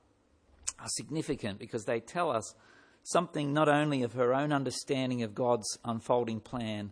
are 0.79 0.87
significant 0.89 1.59
because 1.59 1.85
they 1.85 1.99
tell 1.99 2.29
us 2.29 2.53
something 3.03 3.53
not 3.53 3.67
only 3.67 4.03
of 4.03 4.13
her 4.13 4.33
own 4.33 4.53
understanding 4.53 5.23
of 5.23 5.33
God's 5.33 5.77
unfolding 5.83 6.39
plan, 6.39 6.91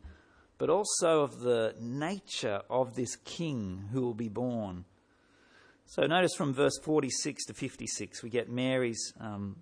but 0.57 0.69
also 0.69 1.21
of 1.21 1.39
the 1.39 1.75
nature 1.79 2.61
of 2.69 2.95
this 2.95 3.15
king 3.17 3.89
who 3.91 4.01
will 4.01 4.13
be 4.13 4.29
born. 4.29 4.85
So 5.85 6.05
notice 6.05 6.35
from 6.35 6.53
verse 6.53 6.77
46 6.83 7.45
to 7.45 7.53
56, 7.53 8.23
we 8.23 8.29
get 8.29 8.49
Mary's 8.49 9.13
um, 9.19 9.57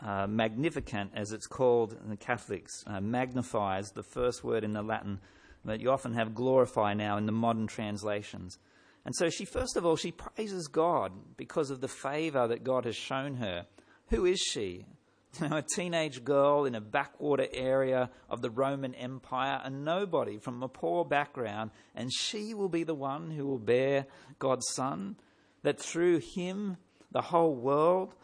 uh, 0.00 0.26
Magnificat, 0.26 1.08
as 1.14 1.32
it's 1.32 1.46
called 1.46 1.96
in 2.02 2.08
the 2.08 2.16
Catholics, 2.16 2.72
uh, 2.86 3.00
magnifies 3.00 3.90
the 3.90 4.02
first 4.02 4.42
word 4.44 4.64
in 4.64 4.72
the 4.72 4.82
Latin 4.82 5.20
that 5.64 5.80
you 5.80 5.90
often 5.90 6.14
have 6.14 6.34
glorify 6.34 6.94
now 6.94 7.16
in 7.16 7.26
the 7.26 7.32
modern 7.32 7.66
translations. 7.66 8.58
And 9.04 9.14
so 9.16 9.30
she, 9.30 9.44
first 9.44 9.76
of 9.76 9.84
all, 9.84 9.96
she 9.96 10.12
praises 10.12 10.68
God 10.68 11.12
because 11.36 11.70
of 11.70 11.80
the 11.80 11.88
favor 11.88 12.46
that 12.46 12.64
God 12.64 12.84
has 12.84 12.96
shown 12.96 13.36
her. 13.36 13.66
Who 14.08 14.24
is 14.24 14.40
she? 14.40 14.86
You 15.40 15.48
know, 15.48 15.56
a 15.56 15.62
teenage 15.62 16.24
girl 16.24 16.66
in 16.66 16.74
a 16.74 16.80
backwater 16.82 17.46
area 17.54 18.10
of 18.28 18.42
the 18.42 18.50
Roman 18.50 18.94
Empire, 18.94 19.62
a 19.64 19.70
nobody 19.70 20.36
from 20.36 20.62
a 20.62 20.68
poor 20.68 21.06
background, 21.06 21.70
and 21.94 22.12
she 22.12 22.52
will 22.52 22.68
be 22.68 22.84
the 22.84 22.94
one 22.94 23.30
who 23.30 23.46
will 23.46 23.58
bear 23.58 24.04
God's 24.38 24.66
Son, 24.74 25.16
that 25.62 25.80
through 25.80 26.20
him 26.34 26.76
the 27.12 27.22
whole 27.22 27.54
world 27.54 28.14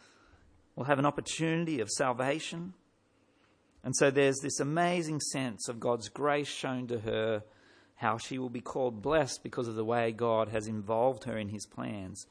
will 0.77 0.85
have 0.85 0.99
an 0.99 1.07
opportunity 1.07 1.81
of 1.81 1.89
salvation. 1.89 2.75
And 3.85 3.95
so 3.97 4.11
there's 4.11 4.41
this 4.41 4.61
amazing 4.61 5.21
sense 5.21 5.69
of 5.69 5.81
God's 5.81 6.09
grace 6.09 6.49
shown 6.49 6.87
to 6.89 7.01
her, 7.01 7.43
how 7.97 8.19
she 8.19 8.39
will 8.39 8.51
be 8.51 8.61
called 8.61 9.03
blessed 9.03 9.43
because 9.43 9.69
of 9.69 9.75
the 9.75 9.85
way 9.85 10.13
God 10.13 10.49
has 10.49 10.67
involved 10.67 11.25
her 11.25 11.39
in 11.39 11.49
his 11.49 11.67
plans. 11.67 12.27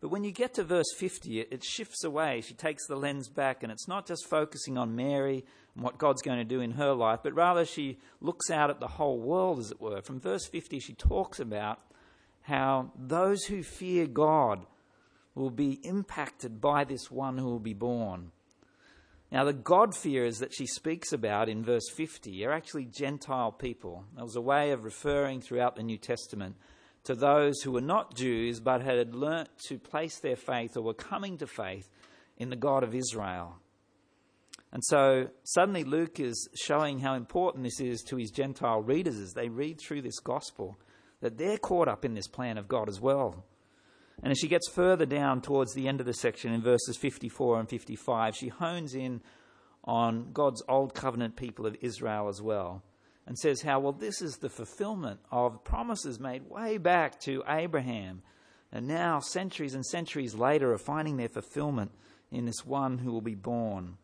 But 0.00 0.08
when 0.08 0.24
you 0.24 0.30
get 0.30 0.54
to 0.54 0.64
verse 0.64 0.92
50, 0.98 1.40
it 1.40 1.64
shifts 1.64 2.04
away. 2.04 2.42
She 2.42 2.54
takes 2.54 2.86
the 2.86 2.96
lens 2.96 3.28
back, 3.28 3.62
and 3.62 3.72
it's 3.72 3.88
not 3.88 4.06
just 4.06 4.28
focusing 4.28 4.76
on 4.76 4.94
Mary 4.94 5.44
and 5.74 5.82
what 5.82 5.98
God's 5.98 6.22
going 6.22 6.38
to 6.38 6.44
do 6.44 6.60
in 6.60 6.72
her 6.72 6.92
life, 6.92 7.20
but 7.22 7.34
rather 7.34 7.64
she 7.64 7.98
looks 8.20 8.50
out 8.50 8.70
at 8.70 8.78
the 8.78 8.86
whole 8.86 9.18
world, 9.18 9.58
as 9.58 9.70
it 9.70 9.80
were. 9.80 10.02
From 10.02 10.20
verse 10.20 10.46
50, 10.46 10.80
she 10.80 10.94
talks 10.94 11.40
about 11.40 11.80
how 12.42 12.92
those 12.96 13.44
who 13.44 13.62
fear 13.62 14.06
God 14.06 14.66
will 15.34 15.50
be 15.50 15.80
impacted 15.82 16.60
by 16.60 16.84
this 16.84 17.10
one 17.10 17.38
who 17.38 17.46
will 17.46 17.58
be 17.58 17.74
born. 17.74 18.32
Now, 19.32 19.44
the 19.44 19.52
God-fearers 19.52 20.38
that 20.38 20.54
she 20.54 20.66
speaks 20.66 21.12
about 21.12 21.48
in 21.48 21.64
verse 21.64 21.90
50 21.96 22.44
are 22.46 22.52
actually 22.52 22.84
Gentile 22.84 23.50
people. 23.50 24.04
That 24.14 24.22
was 24.22 24.36
a 24.36 24.40
way 24.40 24.70
of 24.70 24.84
referring 24.84 25.40
throughout 25.40 25.74
the 25.74 25.82
New 25.82 25.98
Testament 25.98 26.56
to 27.04 27.14
those 27.14 27.60
who 27.62 27.72
were 27.72 27.80
not 27.80 28.14
Jews 28.14 28.60
but 28.60 28.82
had 28.82 29.14
learnt 29.14 29.48
to 29.68 29.78
place 29.78 30.20
their 30.20 30.36
faith 30.36 30.76
or 30.76 30.82
were 30.82 30.94
coming 30.94 31.38
to 31.38 31.46
faith 31.46 31.88
in 32.36 32.50
the 32.50 32.56
God 32.56 32.84
of 32.84 32.94
Israel. 32.94 33.56
And 34.72 34.84
so 34.84 35.28
suddenly 35.42 35.84
Luke 35.84 36.20
is 36.20 36.48
showing 36.54 36.98
how 36.98 37.14
important 37.14 37.64
this 37.64 37.80
is 37.80 38.02
to 38.02 38.16
his 38.16 38.30
Gentile 38.30 38.82
readers 38.82 39.16
as 39.18 39.32
they 39.32 39.48
read 39.48 39.80
through 39.80 40.02
this 40.02 40.18
gospel, 40.20 40.78
that 41.20 41.38
they're 41.38 41.58
caught 41.58 41.88
up 41.88 42.04
in 42.04 42.14
this 42.14 42.28
plan 42.28 42.58
of 42.58 42.68
God 42.68 42.88
as 42.88 43.00
well. 43.00 43.44
And 44.22 44.32
as 44.32 44.38
she 44.38 44.48
gets 44.48 44.68
further 44.68 45.06
down 45.06 45.42
towards 45.42 45.74
the 45.74 45.88
end 45.88 46.00
of 46.00 46.06
the 46.06 46.14
section 46.14 46.52
in 46.52 46.62
verses 46.62 46.96
54 46.96 47.60
and 47.60 47.68
55, 47.68 48.34
she 48.34 48.48
hones 48.48 48.94
in 48.94 49.20
on 49.84 50.32
God's 50.32 50.62
old 50.68 50.94
covenant 50.94 51.36
people 51.36 51.66
of 51.66 51.76
Israel 51.80 52.28
as 52.28 52.42
well 52.42 52.82
and 53.26 53.36
says 53.38 53.62
how, 53.62 53.80
well, 53.80 53.92
this 53.92 54.22
is 54.22 54.36
the 54.36 54.48
fulfillment 54.48 55.20
of 55.32 55.64
promises 55.64 56.20
made 56.20 56.48
way 56.48 56.78
back 56.78 57.18
to 57.20 57.42
Abraham. 57.48 58.22
And 58.72 58.86
now, 58.86 59.20
centuries 59.20 59.74
and 59.74 59.84
centuries 59.84 60.34
later, 60.34 60.72
are 60.72 60.78
finding 60.78 61.16
their 61.16 61.28
fulfillment 61.28 61.90
in 62.30 62.44
this 62.44 62.64
one 62.64 62.98
who 62.98 63.12
will 63.12 63.20
be 63.20 63.34
born. 63.34 63.96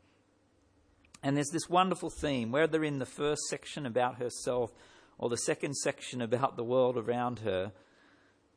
And 1.22 1.36
there's 1.36 1.50
this 1.52 1.68
wonderful 1.68 2.10
theme, 2.10 2.50
whether 2.50 2.82
in 2.82 2.98
the 2.98 3.06
first 3.06 3.42
section 3.48 3.86
about 3.86 4.16
herself 4.16 4.72
or 5.18 5.28
the 5.28 5.36
second 5.36 5.74
section 5.76 6.20
about 6.20 6.56
the 6.56 6.64
world 6.64 6.96
around 6.96 7.40
her, 7.40 7.72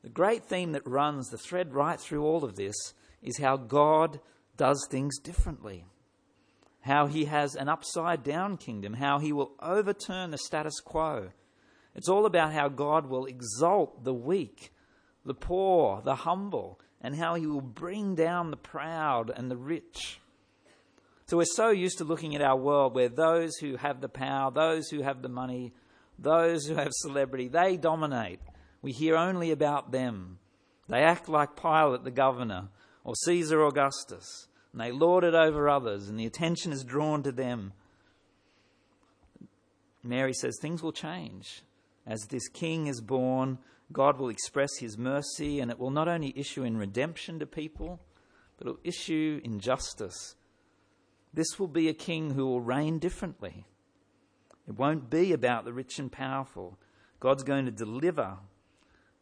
the 0.06 0.12
great 0.12 0.46
theme 0.46 0.74
that 0.74 0.86
runs 0.86 1.30
the 1.30 1.38
thread 1.40 1.74
right 1.74 2.00
through 2.00 2.24
all 2.24 2.44
of 2.46 2.56
this 2.56 2.76
is 3.24 3.40
how 3.40 3.58
God 3.58 4.20
does 4.56 4.88
things 4.92 5.18
differently. 5.18 5.84
How 6.82 7.08
he 7.08 7.26
has 7.26 7.56
an 7.56 7.70
upside 7.70 8.22
down 8.22 8.58
kingdom, 8.58 8.94
how 8.94 9.18
he 9.18 9.34
will 9.34 9.54
overturn 9.60 10.30
the 10.30 10.38
status 10.38 10.80
quo. 10.80 11.30
It's 11.96 12.08
all 12.08 12.28
about 12.28 12.54
how 12.54 12.70
God 12.70 13.08
will 13.08 13.26
exalt 13.26 14.04
the 14.04 14.14
weak, 14.14 14.72
the 15.26 15.34
poor, 15.34 16.04
the 16.06 16.14
humble, 16.14 16.80
and 17.02 17.16
how 17.16 17.34
he 17.34 17.48
will 17.48 17.60
bring 17.60 18.14
down 18.14 18.52
the 18.52 18.58
proud 18.58 19.32
and 19.36 19.50
the 19.50 19.58
rich. 19.58 20.20
So 21.26 21.38
we're 21.38 21.46
so 21.46 21.72
used 21.72 21.98
to 21.98 22.04
looking 22.04 22.36
at 22.36 22.44
our 22.44 22.56
world 22.56 22.94
where 22.94 23.10
those 23.10 23.56
who 23.56 23.76
have 23.78 24.02
the 24.02 24.10
power, 24.10 24.52
those 24.52 24.88
who 24.90 25.02
have 25.02 25.24
the 25.24 25.30
money, 25.30 25.74
those 26.20 26.68
who 26.68 26.76
have 26.76 26.92
celebrity, 26.92 27.48
they 27.48 27.76
dominate. 27.76 28.40
We 28.86 28.92
hear 28.92 29.16
only 29.16 29.50
about 29.50 29.92
them. 29.92 30.38
They 30.88 31.02
act 31.02 31.28
like 31.28 31.60
Pilate 31.60 32.04
the 32.04 32.12
governor 32.12 32.68
or 33.04 33.16
Caesar 33.16 33.66
Augustus, 33.66 34.48
and 34.72 34.80
they 34.80 34.92
lord 34.92 35.24
it 35.24 35.34
over 35.34 35.68
others, 35.68 36.08
and 36.08 36.20
the 36.20 36.28
attention 36.28 36.72
is 36.72 36.84
drawn 36.84 37.24
to 37.24 37.32
them. 37.32 37.74
Mary 40.04 40.34
says 40.34 40.60
things 40.62 40.84
will 40.84 40.92
change. 40.92 41.64
As 42.06 42.28
this 42.30 42.48
king 42.48 42.86
is 42.86 43.02
born, 43.02 43.58
God 43.92 44.20
will 44.20 44.30
express 44.30 44.78
his 44.78 45.00
mercy, 45.00 45.60
and 45.60 45.72
it 45.72 45.80
will 45.80 45.90
not 45.90 46.08
only 46.08 46.32
issue 46.38 46.64
in 46.64 46.78
redemption 46.78 47.40
to 47.40 47.48
people, 47.48 48.00
but 48.60 48.68
it 48.68 48.70
will 48.70 48.80
issue 48.84 49.42
in 49.44 49.60
justice. 49.60 50.36
This 51.34 51.58
will 51.58 51.70
be 51.70 51.90
a 51.90 51.94
king 51.96 52.36
who 52.36 52.46
will 52.46 52.62
reign 52.62 53.00
differently. 53.00 53.66
It 54.68 54.78
won't 54.78 55.10
be 55.10 55.34
about 55.34 55.66
the 55.66 55.74
rich 55.74 55.98
and 55.98 56.12
powerful. 56.12 56.78
God's 57.20 57.42
going 57.42 57.66
to 57.66 57.72
deliver 57.72 58.38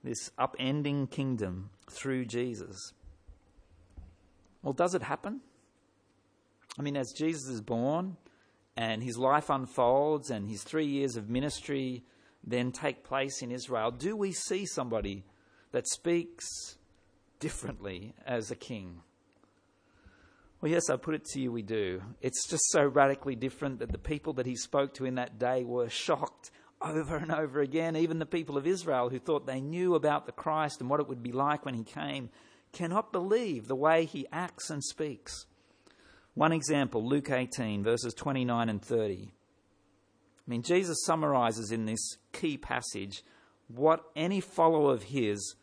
this 0.03 0.31
upending 0.37 1.09
kingdom 1.09 1.69
through 1.89 2.25
Jesus. 2.25 2.93
Well, 4.61 4.73
does 4.73 4.95
it 4.95 5.03
happen? 5.03 5.41
I 6.77 6.81
mean, 6.81 6.97
as 6.97 7.13
Jesus 7.13 7.47
is 7.47 7.61
born 7.61 8.17
and 8.75 9.03
his 9.03 9.17
life 9.17 9.49
unfolds 9.49 10.29
and 10.29 10.49
his 10.49 10.63
three 10.63 10.87
years 10.87 11.15
of 11.15 11.29
ministry 11.29 12.03
then 12.43 12.71
take 12.71 13.03
place 13.03 13.41
in 13.41 13.51
Israel, 13.51 13.91
do 13.91 14.17
we 14.17 14.33
see 14.33 14.65
somebody 14.65 15.23
that 15.71 15.87
speaks 15.87 16.77
differently 17.39 18.13
as 18.25 18.51
a 18.51 18.55
king? 18.55 19.01
Well, 20.59 20.71
yes, 20.71 20.89
I 20.89 20.95
put 20.95 21.15
it 21.15 21.25
to 21.25 21.41
you, 21.41 21.51
we 21.51 21.61
do. 21.61 22.01
It's 22.21 22.47
just 22.49 22.63
so 22.71 22.85
radically 22.85 23.35
different 23.35 23.79
that 23.79 23.91
the 23.91 23.97
people 23.97 24.33
that 24.33 24.45
he 24.45 24.55
spoke 24.55 24.93
to 24.95 25.05
in 25.05 25.15
that 25.15 25.37
day 25.37 25.63
were 25.63 25.89
shocked 25.89 26.51
over 26.83 27.15
and 27.15 27.31
over 27.31 27.61
again. 27.61 27.95
Even 27.95 28.19
the 28.19 28.25
people 28.25 28.57
of 28.57 28.67
Israel 28.67 29.09
who 29.09 29.19
thought 29.19 29.45
they 29.45 29.61
knew 29.61 29.95
about 29.95 30.25
the 30.25 30.31
Christ 30.31 30.81
and 30.81 30.89
what 30.89 30.99
it 30.99 31.07
would 31.07 31.23
be 31.23 31.31
like 31.31 31.65
when 31.65 31.75
he 31.75 31.83
came 31.83 32.29
cannot 32.71 33.11
believe 33.11 33.67
the 33.67 33.75
way 33.75 34.05
he 34.05 34.27
acts 34.31 34.69
and 34.69 34.83
speaks. 34.83 35.45
One 36.33 36.51
example, 36.51 37.07
Luke 37.07 37.29
18, 37.29 37.83
verses 37.83 38.13
29 38.13 38.69
and 38.69 38.81
30. 38.81 39.33
I 40.45 40.49
mean, 40.49 40.63
Jesus 40.63 41.05
summarizes 41.05 41.71
in 41.71 41.85
this 41.85 42.17
key 42.31 42.57
passage 42.57 43.23
what 43.67 44.03
any 44.15 44.41
follower 44.41 44.93
of 44.93 45.03
his 45.03 45.55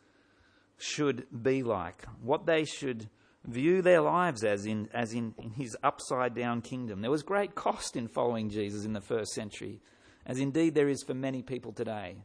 should 0.77 1.27
be 1.43 1.61
like, 1.61 2.05
what 2.21 2.45
they 2.45 2.65
should 2.65 3.09
view 3.45 3.81
their 3.81 4.01
lives 4.01 4.43
as 4.43 4.65
in, 4.65 4.89
as 4.93 5.13
in, 5.13 5.33
in 5.37 5.51
his 5.51 5.75
upside 5.83 6.33
down 6.33 6.61
kingdom. 6.61 7.01
There 7.01 7.11
was 7.11 7.23
great 7.23 7.53
cost 7.53 7.95
in 7.95 8.07
following 8.07 8.49
Jesus 8.49 8.85
in 8.85 8.93
the 8.93 9.01
first 9.01 9.33
century, 9.33 9.81
as 10.25 10.39
indeed 10.39 10.75
there 10.75 10.89
is 10.89 11.03
for 11.03 11.13
many 11.13 11.41
people 11.41 11.71
today. 11.71 12.17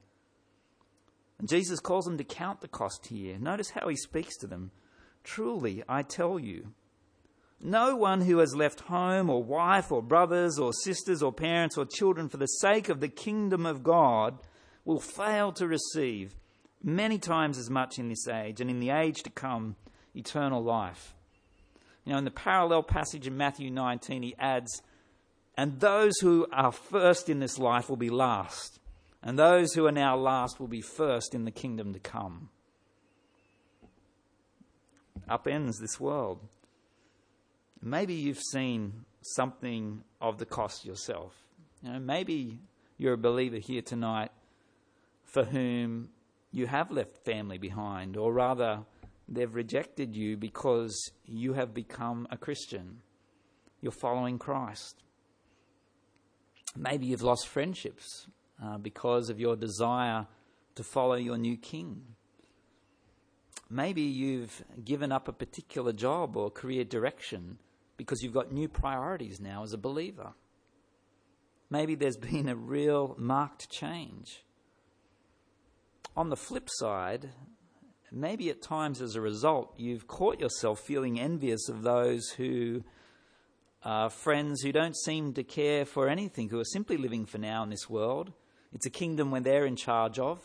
And 1.39 1.49
Jesus 1.49 1.81
calls 1.81 2.05
them 2.05 2.19
to 2.19 2.25
count 2.25 2.61
the 2.61 2.69
cost 2.69 3.07
here. 3.07 3.39
Notice 3.39 3.71
how 3.71 3.89
he 3.89 3.97
speaks 3.97 4.37
to 4.39 4.47
them. 4.47 4.71
Truly, 5.23 5.83
I 5.89 6.03
tell 6.03 6.39
you, 6.39 6.73
no 7.61 7.97
one 7.97 8.21
who 8.21 8.39
has 8.39 8.55
left 8.55 8.81
home 8.81 9.31
or 9.31 9.43
wife 9.43 9.91
or 9.91 10.03
brothers 10.03 10.59
or 10.59 10.73
sisters 10.73 11.23
or 11.23 11.33
parents 11.33 11.77
or 11.77 11.85
children 11.85 12.29
for 12.29 12.37
the 12.37 12.47
sake 12.47 12.89
of 12.89 13.01
the 13.01 13.09
kingdom 13.09 13.67
of 13.67 13.83
God 13.83 14.39
will 14.85 15.01
fail 15.01 15.53
to 15.53 15.67
receive 15.67 16.35
many 16.83 17.19
times 17.19 17.59
as 17.59 17.71
much 17.71 17.99
in 17.99 18.09
this 18.09 18.29
age 18.29 18.61
and 18.61 18.71
in 18.71 18.79
the 18.79 18.91
age 18.91 19.23
to 19.23 19.31
come 19.31 19.77
eternal 20.15 20.63
life. 20.63 21.15
You 22.05 22.13
know, 22.13 22.19
in 22.19 22.25
the 22.25 22.31
parallel 22.31 22.85
passage 22.85 23.27
in 23.27 23.37
Matthew 23.37 23.71
19, 23.71 24.23
he 24.23 24.37
adds, 24.39 24.81
And 25.57 25.81
those 25.81 26.19
who 26.21 26.47
are 26.53 26.73
first 26.73 27.29
in 27.29 27.41
this 27.41 27.59
life 27.59 27.89
will 27.89 27.97
be 27.97 28.11
last, 28.11 28.79
and 29.23 29.39
those 29.39 29.73
who 29.73 29.87
are 29.87 29.93
now 29.93 30.17
last 30.17 30.61
will 30.61 30.69
be 30.69 30.83
first 30.83 31.35
in 31.35 31.45
the 31.45 31.51
kingdom 31.51 31.95
to 31.95 31.99
come. 31.99 32.51
Upends 35.29 35.81
this 35.81 35.99
world. 35.99 36.41
Maybe 37.83 38.15
you've 38.15 38.43
seen 38.53 39.05
something 39.23 40.05
of 40.21 40.39
the 40.39 40.47
cost 40.47 40.85
yourself. 40.85 41.35
You 41.83 41.93
know, 41.93 41.99
maybe 41.99 42.59
you're 42.99 43.15
a 43.15 43.19
believer 43.19 43.59
here 43.59 43.83
tonight 43.83 44.31
for 45.25 45.45
whom 45.45 46.11
you 46.53 46.67
have 46.67 46.91
left 46.91 47.25
family 47.25 47.59
behind, 47.59 48.17
or 48.17 48.33
rather, 48.33 48.81
they've 49.29 49.55
rejected 49.55 50.15
you 50.15 50.37
because 50.37 51.11
you 51.25 51.55
have 51.55 51.75
become 51.75 52.27
a 52.31 52.37
Christian. 52.37 53.03
You're 53.81 53.93
following 53.93 54.39
Christ. 54.39 55.03
Maybe 56.77 57.07
you've 57.07 57.23
lost 57.23 57.49
friendships 57.49 58.27
uh, 58.63 58.79
because 58.79 59.31
of 59.31 59.41
your 59.41 59.57
desire 59.57 60.27
to 60.75 60.85
follow 60.85 61.15
your 61.15 61.39
new 61.39 61.57
king. 61.57 62.03
Maybe 63.69 64.03
you've 64.03 64.63
given 64.85 65.11
up 65.11 65.27
a 65.27 65.33
particular 65.33 65.93
job 65.93 66.37
or 66.37 66.51
career 66.51 66.85
direction 66.85 67.59
because 67.97 68.23
you've 68.23 68.35
got 68.35 68.53
new 68.53 68.69
priorities 68.69 69.41
now 69.41 69.63
as 69.63 69.73
a 69.73 69.79
believer. 69.79 70.35
Maybe 71.71 71.95
there's 71.95 72.17
been 72.33 72.49
a 72.49 72.57
real 72.57 73.15
marked 73.19 73.71
change. 73.71 74.45
On 76.17 76.31
the 76.31 76.37
flip 76.37 76.69
side, 76.71 77.31
maybe 78.13 78.49
at 78.51 78.63
times 78.63 79.03
as 79.03 79.17
a 79.17 79.21
result, 79.21 79.75
you've 79.77 80.07
caught 80.07 80.41
yourself 80.41 80.81
feeling 80.81 81.21
envious 81.21 81.69
of 81.69 81.83
those 81.83 82.29
who 82.31 82.83
are 83.87 84.11
friends 84.11 84.63
who 84.63 84.73
don't 84.73 84.97
seem 84.97 85.33
to 85.35 85.45
care 85.45 85.85
for 85.85 86.09
anything, 86.09 86.49
who 86.49 86.59
are 86.59 86.65
simply 86.65 86.97
living 86.97 87.25
for 87.25 87.39
now 87.39 87.63
in 87.63 87.71
this 87.71 87.89
world. 87.89 88.33
It's 88.73 88.85
a 88.85 88.91
kingdom 88.91 89.31
where 89.31 89.41
they're 89.41 89.65
in 89.65 89.77
charge 89.77 90.19
of. 90.19 90.41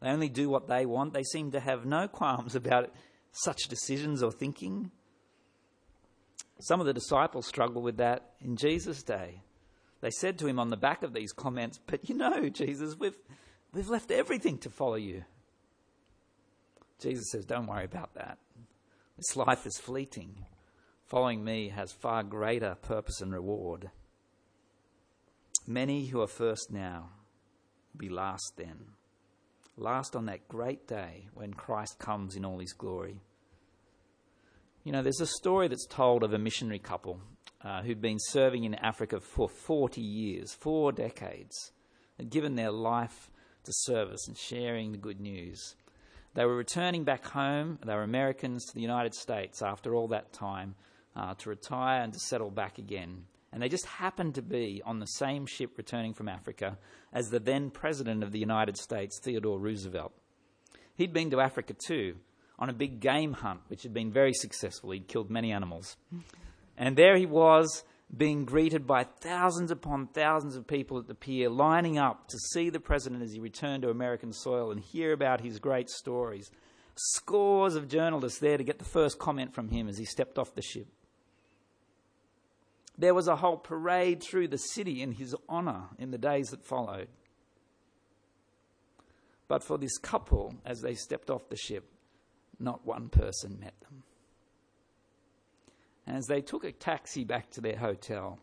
They 0.00 0.10
only 0.10 0.28
do 0.28 0.48
what 0.48 0.68
they 0.68 0.86
want. 0.86 1.12
They 1.12 1.24
seem 1.24 1.50
to 1.50 1.60
have 1.60 1.84
no 1.84 2.06
qualms 2.06 2.54
about 2.54 2.94
such 3.32 3.62
decisions 3.68 4.22
or 4.22 4.30
thinking. 4.30 4.92
Some 6.60 6.78
of 6.78 6.86
the 6.86 6.92
disciples 6.92 7.48
struggle 7.48 7.82
with 7.82 7.96
that 7.96 8.34
in 8.40 8.56
Jesus' 8.56 9.02
day. 9.02 9.42
They 10.00 10.10
said 10.10 10.38
to 10.38 10.46
him 10.46 10.60
on 10.60 10.70
the 10.70 10.76
back 10.76 11.02
of 11.02 11.12
these 11.12 11.32
comments, 11.32 11.80
But 11.84 12.08
you 12.08 12.14
know, 12.14 12.48
Jesus, 12.48 12.96
we've, 12.96 13.18
we've 13.72 13.88
left 13.88 14.12
everything 14.12 14.58
to 14.58 14.70
follow 14.70 14.94
you. 14.94 15.24
Jesus 17.00 17.28
says, 17.32 17.44
Don't 17.44 17.66
worry 17.66 17.86
about 17.86 18.14
that. 18.14 18.38
This 19.16 19.34
life 19.34 19.66
is 19.66 19.78
fleeting. 19.78 20.46
Following 21.14 21.44
me 21.44 21.68
has 21.68 21.92
far 21.92 22.24
greater 22.24 22.74
purpose 22.74 23.20
and 23.20 23.32
reward. 23.32 23.88
Many 25.64 26.06
who 26.06 26.20
are 26.20 26.26
first 26.26 26.72
now 26.72 27.10
will 27.92 27.98
be 27.98 28.08
last 28.08 28.54
then. 28.56 28.86
Last 29.76 30.16
on 30.16 30.26
that 30.26 30.48
great 30.48 30.88
day 30.88 31.28
when 31.32 31.54
Christ 31.54 32.00
comes 32.00 32.34
in 32.34 32.44
all 32.44 32.58
his 32.58 32.72
glory. 32.72 33.20
You 34.82 34.90
know, 34.90 35.02
there's 35.02 35.20
a 35.20 35.26
story 35.28 35.68
that's 35.68 35.86
told 35.86 36.24
of 36.24 36.32
a 36.32 36.38
missionary 36.38 36.80
couple 36.80 37.20
uh, 37.62 37.82
who'd 37.82 38.02
been 38.02 38.18
serving 38.18 38.64
in 38.64 38.74
Africa 38.74 39.20
for 39.20 39.48
40 39.48 40.00
years, 40.00 40.52
four 40.52 40.90
decades, 40.90 41.70
had 42.18 42.28
given 42.28 42.56
their 42.56 42.72
life 42.72 43.30
to 43.62 43.72
service 43.72 44.26
and 44.26 44.36
sharing 44.36 44.90
the 44.90 44.98
good 44.98 45.20
news. 45.20 45.76
They 46.34 46.44
were 46.44 46.56
returning 46.56 47.04
back 47.04 47.24
home, 47.24 47.78
they 47.86 47.94
were 47.94 48.02
Americans 48.02 48.64
to 48.64 48.74
the 48.74 48.82
United 48.82 49.14
States 49.14 49.62
after 49.62 49.94
all 49.94 50.08
that 50.08 50.32
time 50.32 50.74
uh, 51.16 51.34
to 51.34 51.50
retire 51.50 52.02
and 52.02 52.12
to 52.12 52.18
settle 52.18 52.50
back 52.50 52.78
again. 52.78 53.24
And 53.52 53.62
they 53.62 53.68
just 53.68 53.86
happened 53.86 54.34
to 54.34 54.42
be 54.42 54.82
on 54.84 54.98
the 54.98 55.06
same 55.06 55.46
ship 55.46 55.78
returning 55.78 56.12
from 56.12 56.28
Africa 56.28 56.76
as 57.12 57.28
the 57.28 57.38
then 57.38 57.70
President 57.70 58.24
of 58.24 58.32
the 58.32 58.40
United 58.40 58.76
States, 58.76 59.20
Theodore 59.22 59.60
Roosevelt. 59.60 60.12
He'd 60.96 61.12
been 61.12 61.30
to 61.30 61.40
Africa 61.40 61.74
too, 61.86 62.16
on 62.58 62.68
a 62.68 62.72
big 62.72 63.00
game 63.00 63.32
hunt, 63.32 63.60
which 63.68 63.84
had 63.84 63.94
been 63.94 64.12
very 64.12 64.32
successful. 64.32 64.90
He'd 64.90 65.08
killed 65.08 65.30
many 65.30 65.52
animals. 65.52 65.96
And 66.76 66.96
there 66.96 67.16
he 67.16 67.26
was, 67.26 67.84
being 68.16 68.44
greeted 68.44 68.86
by 68.86 69.04
thousands 69.04 69.70
upon 69.70 70.08
thousands 70.08 70.56
of 70.56 70.66
people 70.66 70.98
at 70.98 71.06
the 71.06 71.14
pier, 71.14 71.48
lining 71.48 71.98
up 71.98 72.28
to 72.28 72.38
see 72.52 72.70
the 72.70 72.80
president 72.80 73.22
as 73.22 73.32
he 73.32 73.40
returned 73.40 73.82
to 73.82 73.90
American 73.90 74.32
soil 74.32 74.70
and 74.70 74.80
hear 74.80 75.12
about 75.12 75.40
his 75.40 75.58
great 75.58 75.88
stories. 75.88 76.50
Scores 76.96 77.74
of 77.74 77.88
journalists 77.88 78.38
there 78.38 78.56
to 78.56 78.64
get 78.64 78.78
the 78.78 78.84
first 78.84 79.18
comment 79.18 79.54
from 79.54 79.68
him 79.68 79.88
as 79.88 79.98
he 79.98 80.04
stepped 80.04 80.38
off 80.38 80.54
the 80.54 80.62
ship. 80.62 80.86
There 82.96 83.14
was 83.14 83.28
a 83.28 83.36
whole 83.36 83.56
parade 83.56 84.22
through 84.22 84.48
the 84.48 84.58
city 84.58 85.02
in 85.02 85.12
his 85.12 85.34
honour 85.48 85.88
in 85.98 86.10
the 86.10 86.18
days 86.18 86.50
that 86.50 86.64
followed. 86.64 87.08
But 89.48 89.62
for 89.62 89.78
this 89.78 89.98
couple, 89.98 90.54
as 90.64 90.80
they 90.80 90.94
stepped 90.94 91.28
off 91.28 91.48
the 91.48 91.56
ship, 91.56 91.90
not 92.58 92.86
one 92.86 93.08
person 93.08 93.58
met 93.60 93.78
them. 93.80 94.04
As 96.06 96.26
they 96.26 96.40
took 96.40 96.64
a 96.64 96.72
taxi 96.72 97.24
back 97.24 97.50
to 97.52 97.60
their 97.60 97.76
hotel, 97.76 98.38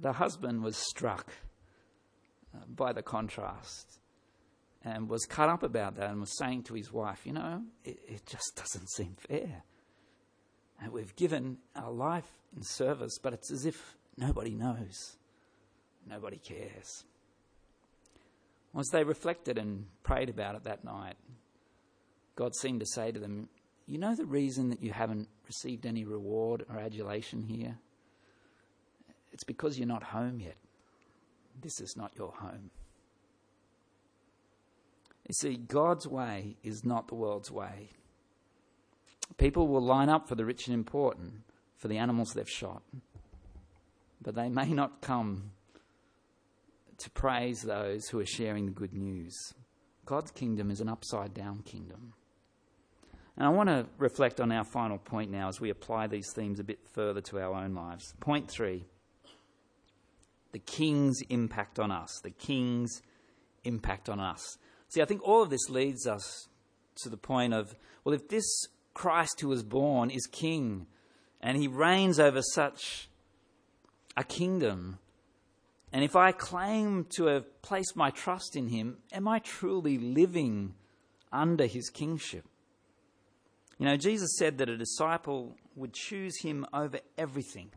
the 0.00 0.12
husband 0.12 0.62
was 0.62 0.76
struck 0.76 1.32
uh, 2.54 2.60
by 2.68 2.92
the 2.92 3.02
contrast 3.02 3.98
and 4.84 5.08
was 5.08 5.24
cut 5.26 5.48
up 5.48 5.62
about 5.62 5.96
that 5.96 6.10
and 6.10 6.20
was 6.20 6.36
saying 6.38 6.62
to 6.64 6.74
his 6.74 6.92
wife, 6.92 7.20
You 7.24 7.32
know, 7.32 7.62
it, 7.84 7.98
it 8.06 8.26
just 8.26 8.54
doesn't 8.56 8.90
seem 8.90 9.16
fair. 9.28 9.64
And 10.82 10.92
we've 10.92 11.14
given 11.16 11.58
our 11.76 11.90
life 11.90 12.30
in 12.56 12.62
service, 12.62 13.18
but 13.22 13.32
it's 13.32 13.50
as 13.50 13.64
if 13.64 13.96
nobody 14.16 14.54
knows, 14.54 15.16
nobody 16.08 16.38
cares. 16.38 17.04
Once 18.72 18.90
they 18.90 19.04
reflected 19.04 19.56
and 19.56 19.86
prayed 20.02 20.28
about 20.28 20.56
it 20.56 20.64
that 20.64 20.84
night, 20.84 21.14
God 22.36 22.54
seemed 22.56 22.80
to 22.80 22.86
say 22.86 23.12
to 23.12 23.20
them, 23.20 23.48
You 23.86 23.98
know 23.98 24.14
the 24.14 24.26
reason 24.26 24.70
that 24.70 24.82
you 24.82 24.92
haven't 24.92 25.28
received 25.46 25.86
any 25.86 26.04
reward 26.04 26.64
or 26.68 26.78
adulation 26.78 27.42
here? 27.42 27.78
It's 29.32 29.44
because 29.44 29.78
you're 29.78 29.88
not 29.88 30.02
home 30.02 30.40
yet. 30.40 30.56
This 31.60 31.80
is 31.80 31.96
not 31.96 32.12
your 32.16 32.32
home. 32.32 32.70
You 35.28 35.34
see, 35.34 35.56
God's 35.56 36.06
way 36.06 36.56
is 36.62 36.84
not 36.84 37.08
the 37.08 37.14
world's 37.14 37.50
way. 37.50 37.90
People 39.36 39.68
will 39.68 39.82
line 39.82 40.08
up 40.08 40.28
for 40.28 40.34
the 40.34 40.44
rich 40.44 40.66
and 40.66 40.74
important, 40.74 41.42
for 41.76 41.88
the 41.88 41.98
animals 41.98 42.32
they've 42.32 42.48
shot, 42.48 42.82
but 44.22 44.34
they 44.34 44.48
may 44.48 44.68
not 44.68 45.00
come 45.00 45.50
to 46.98 47.10
praise 47.10 47.62
those 47.62 48.08
who 48.08 48.20
are 48.20 48.26
sharing 48.26 48.66
the 48.66 48.72
good 48.72 48.94
news. 48.94 49.36
God's 50.06 50.30
kingdom 50.30 50.70
is 50.70 50.80
an 50.80 50.88
upside 50.88 51.34
down 51.34 51.62
kingdom. 51.62 52.14
And 53.36 53.46
I 53.46 53.50
want 53.50 53.68
to 53.68 53.86
reflect 53.98 54.40
on 54.40 54.52
our 54.52 54.64
final 54.64 54.98
point 54.98 55.30
now 55.30 55.48
as 55.48 55.60
we 55.60 55.70
apply 55.70 56.06
these 56.06 56.30
themes 56.34 56.60
a 56.60 56.64
bit 56.64 56.78
further 56.92 57.20
to 57.22 57.40
our 57.40 57.52
own 57.52 57.74
lives. 57.74 58.14
Point 58.20 58.48
three 58.50 58.84
the 60.52 60.60
king's 60.60 61.20
impact 61.30 61.80
on 61.80 61.90
us. 61.90 62.20
The 62.22 62.30
king's 62.30 63.02
impact 63.64 64.08
on 64.08 64.20
us. 64.20 64.56
See, 64.86 65.02
I 65.02 65.04
think 65.04 65.20
all 65.24 65.42
of 65.42 65.50
this 65.50 65.68
leads 65.68 66.06
us 66.06 66.46
to 67.02 67.08
the 67.08 67.16
point 67.16 67.52
of 67.52 67.74
well, 68.04 68.14
if 68.14 68.28
this 68.28 68.44
Christ 68.94 69.40
who 69.40 69.48
was 69.48 69.62
born 69.62 70.10
is 70.10 70.26
king 70.26 70.86
and 71.40 71.58
he 71.58 71.68
reigns 71.68 72.18
over 72.18 72.40
such 72.40 73.08
a 74.16 74.24
kingdom, 74.24 74.98
and 75.92 76.02
if 76.02 76.16
I 76.16 76.32
claim 76.32 77.04
to 77.16 77.26
have 77.26 77.62
placed 77.62 77.96
my 77.96 78.10
trust 78.10 78.56
in 78.56 78.68
him, 78.68 78.98
am 79.12 79.28
I 79.28 79.40
truly 79.40 79.98
living 79.98 80.74
under 81.32 81.66
his 81.66 81.90
kingship? 81.90 82.44
You 83.78 83.86
know, 83.86 83.96
Jesus 83.96 84.36
said 84.38 84.58
that 84.58 84.68
a 84.68 84.76
disciple 84.76 85.56
would 85.76 85.92
choose 85.92 86.40
him 86.40 86.64
over 86.72 87.00
everything. 87.18 87.70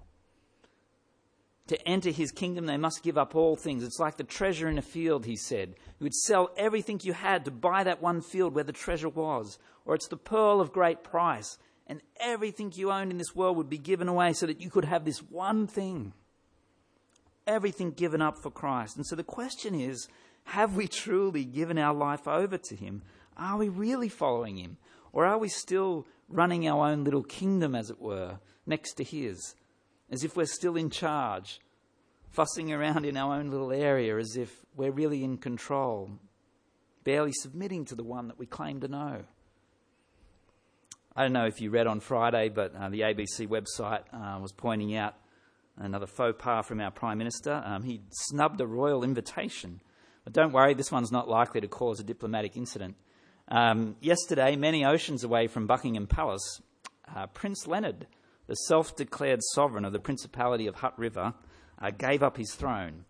To 1.67 1.87
enter 1.87 2.11
his 2.11 2.31
kingdom, 2.31 2.65
they 2.65 2.77
must 2.77 3.03
give 3.03 3.17
up 3.17 3.35
all 3.35 3.57
things. 3.57 3.83
It's 3.83 3.99
like 3.99 4.15
the 4.15 4.23
treasure 4.23 4.69
in 4.69 4.77
a 4.77 4.81
field, 4.81 5.25
he 5.25 5.35
said. 5.35 5.75
You 5.99 6.05
would 6.05 6.13
sell 6.13 6.49
everything 6.55 7.01
you 7.03 7.13
had 7.13 7.43
to 7.45 7.51
buy 7.51 7.83
that 7.83 8.01
one 8.01 8.21
field 8.21 8.55
where 8.55 8.63
the 8.63 8.71
treasure 8.71 9.09
was. 9.09 9.59
Or 9.85 9.93
it's 9.93 10.07
the 10.07 10.17
pearl 10.17 10.61
of 10.61 10.71
great 10.71 11.03
price, 11.03 11.57
and 11.87 12.01
everything 12.19 12.71
you 12.75 12.91
owned 12.91 13.11
in 13.11 13.17
this 13.17 13.35
world 13.35 13.57
would 13.57 13.69
be 13.69 13.77
given 13.77 14.07
away 14.07 14.33
so 14.33 14.45
that 14.45 14.61
you 14.61 14.69
could 14.69 14.85
have 14.85 15.03
this 15.03 15.19
one 15.19 15.67
thing. 15.67 16.13
Everything 17.45 17.91
given 17.91 18.21
up 18.21 18.37
for 18.37 18.51
Christ. 18.51 18.97
And 18.97 19.05
so 19.05 19.15
the 19.15 19.23
question 19.23 19.75
is 19.75 20.07
have 20.45 20.75
we 20.77 20.87
truly 20.87 21.43
given 21.43 21.77
our 21.77 21.93
life 21.93 22.27
over 22.27 22.57
to 22.57 22.75
him? 22.75 23.01
Are 23.35 23.57
we 23.57 23.67
really 23.67 24.09
following 24.09 24.57
him? 24.57 24.77
Or 25.11 25.25
are 25.25 25.37
we 25.37 25.49
still 25.49 26.07
running 26.29 26.67
our 26.67 26.87
own 26.87 27.03
little 27.03 27.23
kingdom, 27.23 27.75
as 27.75 27.89
it 27.89 27.99
were, 27.99 28.39
next 28.65 28.93
to 28.93 29.03
his? 29.03 29.55
As 30.11 30.23
if 30.23 30.35
we're 30.35 30.45
still 30.45 30.75
in 30.75 30.89
charge, 30.89 31.59
fussing 32.29 32.71
around 32.71 33.05
in 33.05 33.17
our 33.17 33.35
own 33.35 33.49
little 33.49 33.71
area 33.71 34.17
as 34.17 34.35
if 34.35 34.65
we're 34.75 34.91
really 34.91 35.23
in 35.23 35.37
control, 35.37 36.11
barely 37.03 37.31
submitting 37.33 37.85
to 37.85 37.95
the 37.95 38.03
one 38.03 38.27
that 38.27 38.39
we 38.39 38.45
claim 38.45 38.79
to 38.81 38.87
know. 38.87 39.23
I 41.15 41.23
don't 41.23 41.33
know 41.33 41.47
if 41.47 41.59
you 41.61 41.71
read 41.71 41.87
on 41.87 41.99
Friday, 41.99 42.49
but 42.49 42.75
uh, 42.75 42.89
the 42.89 43.01
ABC 43.01 43.47
website 43.47 44.03
uh, 44.13 44.39
was 44.39 44.51
pointing 44.51 44.95
out 44.95 45.15
another 45.75 46.05
faux 46.05 46.35
pas 46.37 46.65
from 46.65 46.79
our 46.79 46.91
Prime 46.91 47.17
Minister. 47.17 47.61
Um, 47.65 47.83
he 47.83 48.01
snubbed 48.11 48.61
a 48.61 48.67
royal 48.67 49.03
invitation. 49.03 49.81
But 50.23 50.33
don't 50.33 50.51
worry, 50.51 50.73
this 50.73 50.91
one's 50.91 51.11
not 51.11 51.27
likely 51.27 51.61
to 51.61 51.67
cause 51.67 51.99
a 51.99 52.03
diplomatic 52.03 52.55
incident. 52.55 52.97
Um, 53.47 53.95
yesterday, 54.01 54.55
many 54.55 54.85
oceans 54.85 55.23
away 55.23 55.47
from 55.47 55.67
Buckingham 55.67 56.05
Palace, 56.05 56.61
uh, 57.15 57.27
Prince 57.27 57.65
Leonard 57.65 58.05
the 58.47 58.55
self 58.55 58.95
declared 58.95 59.41
sovereign 59.53 59.85
of 59.85 59.93
the 59.93 59.99
Principality 59.99 60.67
of 60.67 60.75
Hutt 60.75 60.97
River, 60.97 61.33
uh, 61.79 61.91
gave 61.91 62.23
up 62.23 62.37
his 62.37 62.53
throne. 62.55 63.05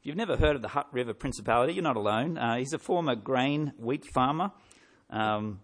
If 0.00 0.06
you've 0.06 0.16
never 0.16 0.36
heard 0.36 0.56
of 0.56 0.62
the 0.62 0.68
Hutt 0.68 0.88
River 0.92 1.14
Principality, 1.14 1.74
you're 1.74 1.82
not 1.82 1.96
alone. 1.96 2.38
Uh, 2.38 2.56
he's 2.56 2.72
a 2.72 2.78
former 2.78 3.14
grain 3.14 3.72
wheat 3.78 4.04
farmer 4.14 4.52
um, 5.10 5.60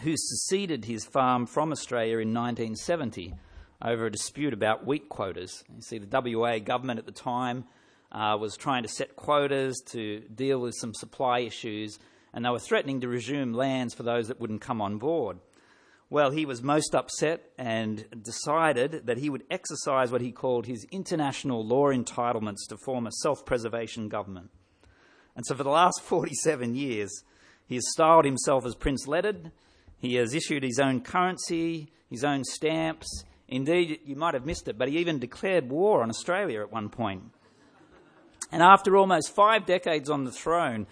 who 0.00 0.14
seceded 0.16 0.84
his 0.84 1.04
farm 1.04 1.46
from 1.46 1.72
Australia 1.72 2.18
in 2.18 2.34
1970 2.34 3.34
over 3.82 4.06
a 4.06 4.10
dispute 4.10 4.52
about 4.52 4.86
wheat 4.86 5.08
quotas. 5.08 5.62
You 5.74 5.82
see, 5.82 5.98
the 5.98 6.20
WA 6.20 6.58
government 6.58 6.98
at 6.98 7.06
the 7.06 7.12
time 7.12 7.64
uh, 8.10 8.36
was 8.40 8.56
trying 8.56 8.82
to 8.82 8.88
set 8.88 9.16
quotas 9.16 9.80
to 9.92 10.20
deal 10.34 10.60
with 10.60 10.74
some 10.74 10.94
supply 10.94 11.40
issues, 11.40 11.98
and 12.32 12.44
they 12.44 12.50
were 12.50 12.58
threatening 12.58 13.00
to 13.02 13.08
resume 13.08 13.52
lands 13.52 13.94
for 13.94 14.02
those 14.02 14.28
that 14.28 14.40
wouldn't 14.40 14.60
come 14.60 14.80
on 14.80 14.98
board. 14.98 15.38
Well, 16.10 16.30
he 16.30 16.46
was 16.46 16.62
most 16.62 16.94
upset 16.94 17.50
and 17.58 18.06
decided 18.22 19.02
that 19.06 19.18
he 19.18 19.28
would 19.28 19.44
exercise 19.50 20.10
what 20.10 20.22
he 20.22 20.32
called 20.32 20.64
his 20.64 20.86
international 20.90 21.66
law 21.66 21.88
entitlements 21.88 22.66
to 22.70 22.78
form 22.78 23.06
a 23.06 23.12
self 23.12 23.44
preservation 23.44 24.08
government. 24.08 24.50
And 25.36 25.44
so, 25.44 25.54
for 25.54 25.64
the 25.64 25.70
last 25.70 26.00
47 26.02 26.74
years, 26.74 27.24
he 27.66 27.74
has 27.74 27.90
styled 27.92 28.24
himself 28.24 28.64
as 28.64 28.74
Prince 28.74 29.06
Leonard. 29.06 29.52
He 29.98 30.14
has 30.14 30.32
issued 30.32 30.62
his 30.62 30.78
own 30.78 31.02
currency, 31.02 31.92
his 32.08 32.24
own 32.24 32.42
stamps. 32.44 33.24
Indeed, 33.46 34.00
you 34.04 34.16
might 34.16 34.34
have 34.34 34.46
missed 34.46 34.68
it, 34.68 34.78
but 34.78 34.88
he 34.88 34.98
even 34.98 35.18
declared 35.18 35.68
war 35.68 36.02
on 36.02 36.08
Australia 36.08 36.60
at 36.62 36.72
one 36.72 36.88
point. 36.88 37.24
And 38.50 38.62
after 38.62 38.96
almost 38.96 39.34
five 39.34 39.66
decades 39.66 40.08
on 40.08 40.24
the 40.24 40.32
throne, 40.32 40.86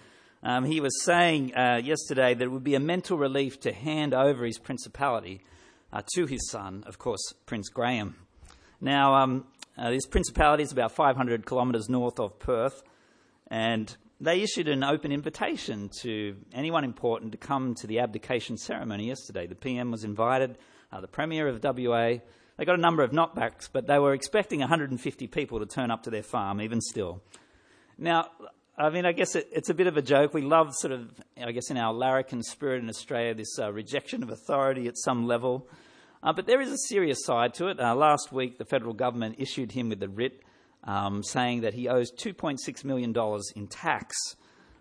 um, 0.46 0.64
he 0.64 0.80
was 0.80 1.02
saying 1.02 1.52
uh, 1.56 1.80
yesterday 1.82 2.32
that 2.32 2.44
it 2.44 2.52
would 2.52 2.62
be 2.62 2.76
a 2.76 2.80
mental 2.80 3.18
relief 3.18 3.59
to 3.61 3.72
hand 3.72 4.14
over 4.14 4.44
his 4.44 4.59
principality 4.59 5.40
uh, 5.92 6.02
to 6.14 6.26
his 6.26 6.48
son, 6.50 6.85
of 6.87 7.00
course, 7.00 7.32
Prince 7.46 7.68
Graeme. 7.68 8.14
Now, 8.80 9.14
um, 9.14 9.46
uh, 9.76 9.90
this 9.90 10.06
principality 10.06 10.62
is 10.62 10.70
about 10.70 10.92
500 10.92 11.46
kilometres 11.46 11.88
north 11.88 12.20
of 12.20 12.38
Perth, 12.38 12.85
and 13.48 13.94
they 14.20 14.40
issued 14.40 14.68
an 14.68 14.85
open 14.85 15.11
invitation 15.11 15.90
to 16.02 16.37
anyone 16.52 16.85
important 16.85 17.32
to 17.32 17.38
come 17.38 17.74
to 17.80 17.88
the 17.88 17.98
abdication 17.98 18.56
ceremony 18.56 19.09
yesterday. 19.09 19.48
The 19.48 19.56
PM 19.56 19.90
was 19.90 20.04
invited, 20.04 20.59
uh, 20.92 21.00
the 21.00 21.09
Premier 21.09 21.48
of 21.48 21.61
WA. 21.61 22.18
They 22.56 22.64
got 22.64 22.78
a 22.78 22.80
number 22.80 23.02
of 23.02 23.11
knockbacks, 23.11 23.68
but 23.72 23.88
they 23.88 23.98
were 23.98 24.14
expecting 24.14 24.61
150 24.61 25.26
people 25.26 25.59
to 25.59 25.66
turn 25.66 25.90
up 25.90 26.04
to 26.04 26.11
their 26.11 26.22
farm, 26.22 26.61
even 26.61 26.80
still. 26.80 27.20
Now, 27.98 28.28
I 28.78 28.90
mean, 28.90 29.06
I 29.06 29.12
guess 29.12 29.34
it, 29.34 29.48
it's 29.52 29.70
a 29.70 29.74
bit 29.74 29.86
of 29.86 29.96
a 29.96 30.02
joke. 30.02 30.34
We 30.34 30.42
love 30.42 30.74
sort 30.74 30.92
of, 30.92 31.08
I 31.42 31.52
guess, 31.52 31.70
in 31.70 31.78
our 31.78 31.94
larrikin 31.94 32.42
spirit 32.42 32.82
in 32.82 32.90
Australia, 32.90 33.34
this 33.34 33.58
uh, 33.58 33.72
rejection 33.72 34.22
of 34.22 34.28
authority 34.28 34.86
at 34.86 34.98
some 34.98 35.26
level. 35.26 35.66
Uh, 36.22 36.34
but 36.34 36.46
there 36.46 36.60
is 36.60 36.70
a 36.70 36.76
serious 36.76 37.24
side 37.24 37.54
to 37.54 37.68
it. 37.68 37.80
Uh, 37.80 37.94
last 37.94 38.32
week, 38.32 38.58
the 38.58 38.66
federal 38.66 38.92
government 38.92 39.36
issued 39.38 39.72
him 39.72 39.88
with 39.88 40.02
a 40.02 40.08
writ 40.08 40.42
um, 40.84 41.22
saying 41.22 41.62
that 41.62 41.72
he 41.72 41.88
owes 41.88 42.12
$2.6 42.12 42.84
million 42.84 43.14
in 43.54 43.66
tax. 43.66 44.14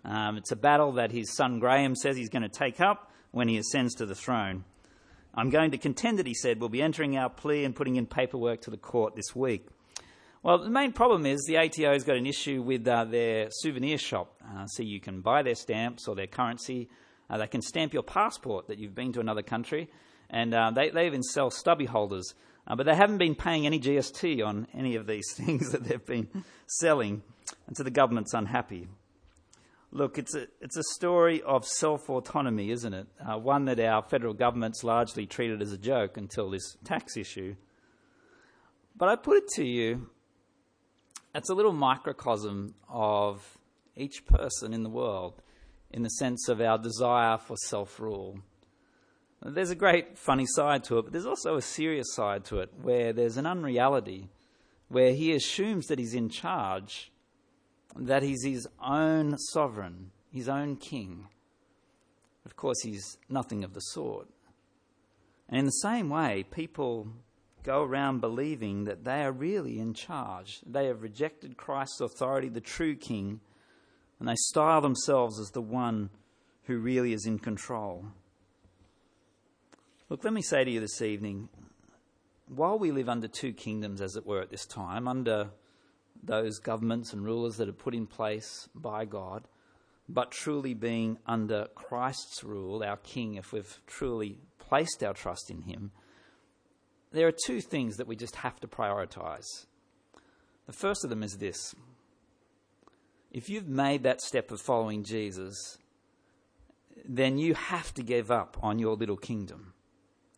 Um, 0.04 0.36
it's 0.36 0.52
a 0.52 0.58
battle 0.58 0.92
that 0.94 1.12
his 1.12 1.34
son 1.34 1.60
Graeme 1.60 1.96
says 1.96 2.18
he's 2.18 2.30
going 2.30 2.44
to 2.44 2.50
take 2.50 2.82
up 2.82 3.12
when 3.32 3.48
he 3.48 3.58
ascends 3.58 3.96
to 3.96 4.06
the 4.06 4.16
throne. 4.16 4.66
I'm 5.34 5.50
going 5.50 5.72
to 5.72 5.78
contend 5.78 6.20
that, 6.20 6.28
he 6.28 6.34
said, 6.34 6.60
we'll 6.60 6.70
be 6.70 6.82
entering 6.82 7.18
our 7.18 7.30
plea 7.30 7.64
and 7.64 7.74
putting 7.74 7.96
in 7.96 8.08
paperwork 8.08 8.62
to 8.62 8.72
the 8.72 8.78
court 8.78 9.16
this 9.16 9.34
week. 9.34 9.68
Well, 10.46 10.60
the 10.60 10.70
main 10.70 10.92
problem 10.92 11.26
is 11.26 11.44
the 11.48 11.58
ATO's 11.58 12.04
got 12.04 12.18
an 12.18 12.28
issue 12.28 12.62
with 12.62 12.88
uh, 12.88 13.06
their 13.06 13.48
souvenir 13.50 13.98
shop. 13.98 14.40
Uh, 14.48 14.68
so 14.68 14.84
you 14.84 15.00
can 15.00 15.22
buy 15.22 15.42
their 15.42 15.56
stamps 15.56 16.08
or 16.08 16.14
their 16.14 16.28
currency. 16.28 16.88
Uh, 17.28 17.40
they 17.40 17.48
can 17.48 17.64
stamp 17.64 17.96
your 17.96 18.04
passport 18.04 18.68
that 18.68 18.78
you've 18.78 18.94
been 18.94 19.12
to 19.14 19.20
another 19.20 19.42
country. 19.42 19.90
And 20.30 20.54
uh, 20.54 20.70
they, 20.70 20.92
they 20.92 21.08
even 21.08 21.24
sell 21.24 21.50
stubby 21.50 21.86
holders. 21.86 22.36
Uh, 22.68 22.76
but 22.76 22.86
they 22.86 22.94
haven't 22.94 23.18
been 23.18 23.34
paying 23.34 23.66
any 23.66 23.80
GST 23.80 24.46
on 24.46 24.68
any 24.72 24.96
of 24.98 25.08
these 25.08 25.26
things 25.36 25.72
that 25.72 25.84
they've 25.84 26.06
been 26.06 26.28
selling. 26.68 27.24
And 27.66 27.76
so 27.76 27.82
the 27.82 27.90
government's 27.90 28.36
unhappy. 28.36 28.88
Look, 29.90 30.20
it's 30.20 30.36
a, 30.36 30.46
it's 30.62 30.78
a 30.78 30.84
story 30.94 31.42
of 31.42 31.66
self 31.66 32.08
autonomy, 32.08 32.70
isn't 32.70 32.94
it? 32.94 33.08
Uh, 33.20 33.40
one 33.40 33.66
that 33.66 33.80
our 33.80 34.04
federal 34.04 34.36
government's 34.36 34.84
largely 34.84 35.26
treated 35.26 35.64
as 35.64 35.72
a 35.72 35.78
joke 35.80 36.18
until 36.18 36.52
this 36.52 36.78
tax 36.84 37.18
issue. 37.18 37.56
But 38.96 39.10
I 39.10 39.16
put 39.16 39.38
it 39.38 39.48
to 39.56 39.66
you 39.66 40.12
it's 41.36 41.50
a 41.50 41.54
little 41.54 41.74
microcosm 41.74 42.74
of 42.90 43.58
each 43.96 44.26
person 44.26 44.74
in 44.74 44.84
the 44.84 44.90
world 44.90 45.42
in 45.92 46.02
the 46.02 46.10
sense 46.10 46.48
of 46.48 46.62
our 46.62 46.78
desire 46.78 47.38
for 47.38 47.58
self 47.58 48.00
rule. 48.00 48.40
There's 49.42 49.70
a 49.70 49.76
great 49.76 50.18
funny 50.18 50.46
side 50.48 50.86
to 50.86 50.98
it, 50.98 51.04
but 51.04 51.12
there's 51.12 51.26
also 51.26 51.56
a 51.56 51.62
serious 51.62 52.14
side 52.14 52.46
to 52.46 52.60
it 52.60 52.72
where 52.82 53.14
there's 53.14 53.38
an 53.38 53.46
unreality, 53.46 54.30
where 54.88 55.12
he 55.12 55.34
assumes 55.34 55.88
that 55.88 56.00
he's 56.00 56.16
in 56.16 56.30
charge, 56.30 57.12
that 57.96 58.24
he's 58.24 58.44
his 58.44 58.68
own 58.82 59.38
sovereign, 59.38 60.12
his 60.32 60.50
own 60.50 60.78
king. 60.78 61.28
Of 62.46 62.56
course, 62.56 62.82
he's 62.82 63.18
nothing 63.30 63.64
of 63.64 63.74
the 63.74 63.82
sort. 63.82 64.28
And 65.50 65.60
in 65.60 65.66
the 65.66 65.72
same 65.72 66.10
way, 66.10 66.46
people 66.50 67.10
go 67.66 67.84
around 67.84 68.22
believing 68.22 68.84
that 68.86 69.04
they 69.04 69.24
are 69.24 69.32
really 69.32 69.80
in 69.80 69.94
charge. 69.94 70.62
They 70.66 70.86
have 70.86 71.02
rejected 71.02 71.58
Christ's 71.58 72.02
authority, 72.02 72.48
the 72.48 72.62
true 72.62 72.96
king, 72.96 73.40
and 74.20 74.30
they 74.30 74.36
style 74.36 74.82
themselves 74.82 75.40
as 75.40 75.50
the 75.50 75.62
one 75.62 76.10
who 76.64 76.78
really 76.78 77.14
is 77.14 77.26
in 77.26 77.40
control. 77.40 78.06
Look, 80.10 80.24
let 80.24 80.34
me 80.34 80.42
say 80.42 80.64
to 80.64 80.72
you 80.72 80.80
this 80.80 81.02
evening 81.02 81.50
while 82.48 82.78
we 82.78 82.92
live 82.92 83.10
under 83.10 83.28
two 83.28 83.54
kingdoms, 83.54 84.02
as 84.02 84.16
it 84.16 84.26
were, 84.26 84.42
at 84.42 84.52
this 84.52 84.66
time, 84.66 85.08
under 85.08 85.50
those 86.24 86.60
governments 86.60 87.14
and 87.14 87.26
rulers 87.26 87.58
that 87.58 87.70
are 87.70 87.74
put 87.74 87.96
in 87.96 88.06
place 88.06 88.70
by 88.76 89.06
God, 89.06 89.48
but 90.08 90.32
truly 90.32 90.74
being 90.74 91.18
under 91.26 91.68
Christ's 91.74 92.44
rule, 92.44 92.84
our 92.84 92.98
King, 92.98 93.36
if 93.36 93.52
we've 93.52 93.80
truly 93.88 94.38
placed 94.60 95.04
our 95.04 95.14
trust 95.14 95.50
in 95.50 95.64
Him, 95.64 95.92
there 97.16 97.28
are 97.28 97.34
two 97.46 97.62
things 97.62 97.98
that 97.98 98.08
we 98.08 98.16
just 98.16 98.36
have 98.38 98.60
to 98.60 98.68
prioritize. 98.68 99.66
The 100.66 100.74
first 100.74 101.04
of 101.04 101.10
them 101.10 101.24
is 101.24 101.38
this 101.38 101.74
if 103.32 103.50
you've 103.50 103.68
made 103.68 104.04
that 104.04 104.22
step 104.22 104.52
of 104.52 104.62
following 104.62 105.04
Jesus, 105.04 105.78
then 107.08 107.38
you 107.38 107.54
have 107.54 107.94
to 107.96 108.04
give 108.04 108.32
up 108.32 108.58
on 108.62 108.80
your 108.80 108.96
little 108.96 109.18
kingdom. 109.18 109.74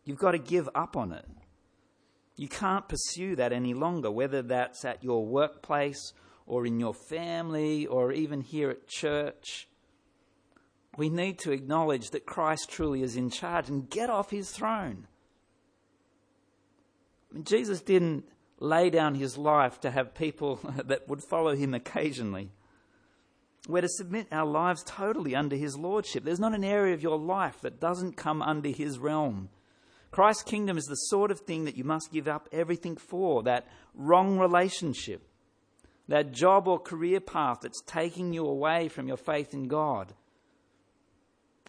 You've 0.04 0.18
got 0.18 0.32
to 0.32 0.38
give 0.38 0.68
up 0.74 0.96
on 0.96 1.12
it. 1.12 1.26
You 2.36 2.48
can't 2.48 2.88
pursue 2.88 3.36
that 3.36 3.52
any 3.52 3.74
longer, 3.74 4.10
whether 4.10 4.42
that's 4.42 4.84
at 4.84 5.02
your 5.02 5.26
workplace 5.26 6.12
or 6.46 6.66
in 6.66 6.80
your 6.80 6.94
family 6.94 7.86
or 7.86 8.12
even 8.12 8.40
here 8.40 8.70
at 8.70 8.88
church. 8.88 9.68
We 10.96 11.08
need 11.08 11.38
to 11.40 11.52
acknowledge 11.52 12.10
that 12.10 12.26
Christ 12.26 12.70
truly 12.70 13.02
is 13.02 13.16
in 13.16 13.30
charge 13.30 13.68
and 13.68 13.88
get 13.88 14.10
off 14.10 14.30
his 14.30 14.50
throne. 14.50 15.06
Jesus 17.42 17.80
didn't 17.80 18.24
lay 18.60 18.90
down 18.90 19.14
his 19.14 19.38
life 19.38 19.80
to 19.80 19.90
have 19.90 20.14
people 20.14 20.60
that 20.84 21.08
would 21.08 21.22
follow 21.22 21.54
him 21.54 21.74
occasionally. 21.74 22.50
We're 23.68 23.82
to 23.82 23.88
submit 23.88 24.28
our 24.32 24.46
lives 24.46 24.82
totally 24.84 25.34
under 25.34 25.56
his 25.56 25.76
lordship. 25.76 26.24
There's 26.24 26.40
not 26.40 26.54
an 26.54 26.64
area 26.64 26.94
of 26.94 27.02
your 27.02 27.18
life 27.18 27.60
that 27.60 27.80
doesn't 27.80 28.16
come 28.16 28.40
under 28.40 28.70
his 28.70 28.98
realm. 28.98 29.50
Christ's 30.10 30.44
kingdom 30.44 30.78
is 30.78 30.86
the 30.86 30.94
sort 30.94 31.30
of 31.30 31.40
thing 31.40 31.64
that 31.64 31.76
you 31.76 31.84
must 31.84 32.12
give 32.12 32.28
up 32.28 32.48
everything 32.50 32.96
for, 32.96 33.42
that 33.42 33.68
wrong 33.94 34.38
relationship, 34.38 35.28
that 36.08 36.32
job 36.32 36.66
or 36.66 36.78
career 36.78 37.20
path 37.20 37.58
that's 37.62 37.82
taking 37.82 38.32
you 38.32 38.46
away 38.46 38.88
from 38.88 39.06
your 39.06 39.18
faith 39.18 39.52
in 39.52 39.68
God, 39.68 40.14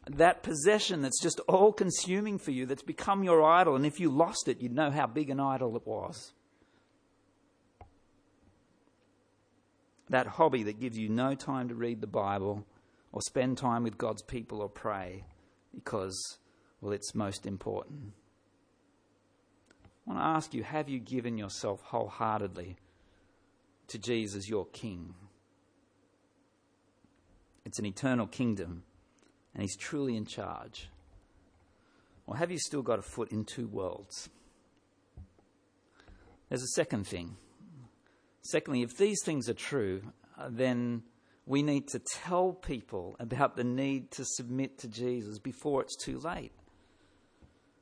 that 0.08 0.44
possession 0.44 1.02
that's 1.02 1.22
just 1.22 1.40
all 1.42 1.72
consuming 1.72 2.38
for 2.38 2.52
you, 2.52 2.66
that's 2.66 2.84
become 2.84 3.24
your 3.24 3.44
idol, 3.44 3.76
and 3.76 3.86
if 3.86 4.00
you 4.00 4.10
lost 4.10 4.48
it, 4.48 4.62
you'd 4.62 4.74
know 4.74 4.92
how 4.92 5.08
big 5.08 5.30
an 5.30 5.40
idol 5.40 5.76
it 5.76 5.86
was. 5.86 6.34
That 10.10 10.26
hobby 10.26 10.64
that 10.64 10.80
gives 10.80 10.98
you 10.98 11.10
no 11.10 11.36
time 11.36 11.70
to 11.70 11.76
read 11.76 12.02
the 12.02 12.08
Bible 12.08 12.66
or 13.12 13.22
spend 13.22 13.58
time 13.58 13.84
with 13.84 13.98
God's 13.98 14.24
people 14.24 14.62
or 14.62 14.70
pray 14.70 15.24
because, 15.76 16.38
well, 16.82 16.94
it's 16.94 17.14
most 17.14 17.46
important. 17.46 18.14
I 20.08 20.14
want 20.14 20.20
to 20.20 20.26
ask 20.26 20.54
you 20.54 20.64
have 20.64 20.90
you 20.90 21.00
given 21.00 21.38
yourself 21.38 21.82
wholeheartedly 21.82 22.78
to 23.88 23.98
Jesus, 24.00 24.50
your 24.50 24.66
King? 24.68 25.14
It's 27.66 27.78
an 27.78 27.86
eternal 27.86 28.26
kingdom, 28.26 28.84
and 29.54 29.62
He's 29.62 29.78
truly 29.78 30.16
in 30.16 30.26
charge. 30.26 30.90
Or 32.28 32.38
have 32.38 32.52
you 32.52 32.60
still 32.60 32.84
got 32.84 33.00
a 33.00 33.04
foot 33.04 33.32
in 33.32 33.44
two 33.44 33.68
worlds? 33.68 34.30
There's 36.50 36.64
a 36.64 36.76
second 36.76 37.08
thing. 37.08 37.36
Secondly, 38.42 38.82
if 38.82 38.98
these 38.98 39.20
things 39.24 39.50
are 39.50 39.54
true, 39.54 40.02
uh, 40.38 40.48
then 40.50 41.04
we 41.46 41.64
need 41.64 41.88
to 41.90 42.00
tell 42.00 42.54
people 42.54 43.16
about 43.20 43.56
the 43.56 43.64
need 43.64 44.12
to 44.12 44.24
submit 44.26 44.78
to 44.80 44.88
Jesus 44.88 45.40
before 45.40 45.82
it's 45.82 45.96
too 45.96 46.20
late. 46.20 46.52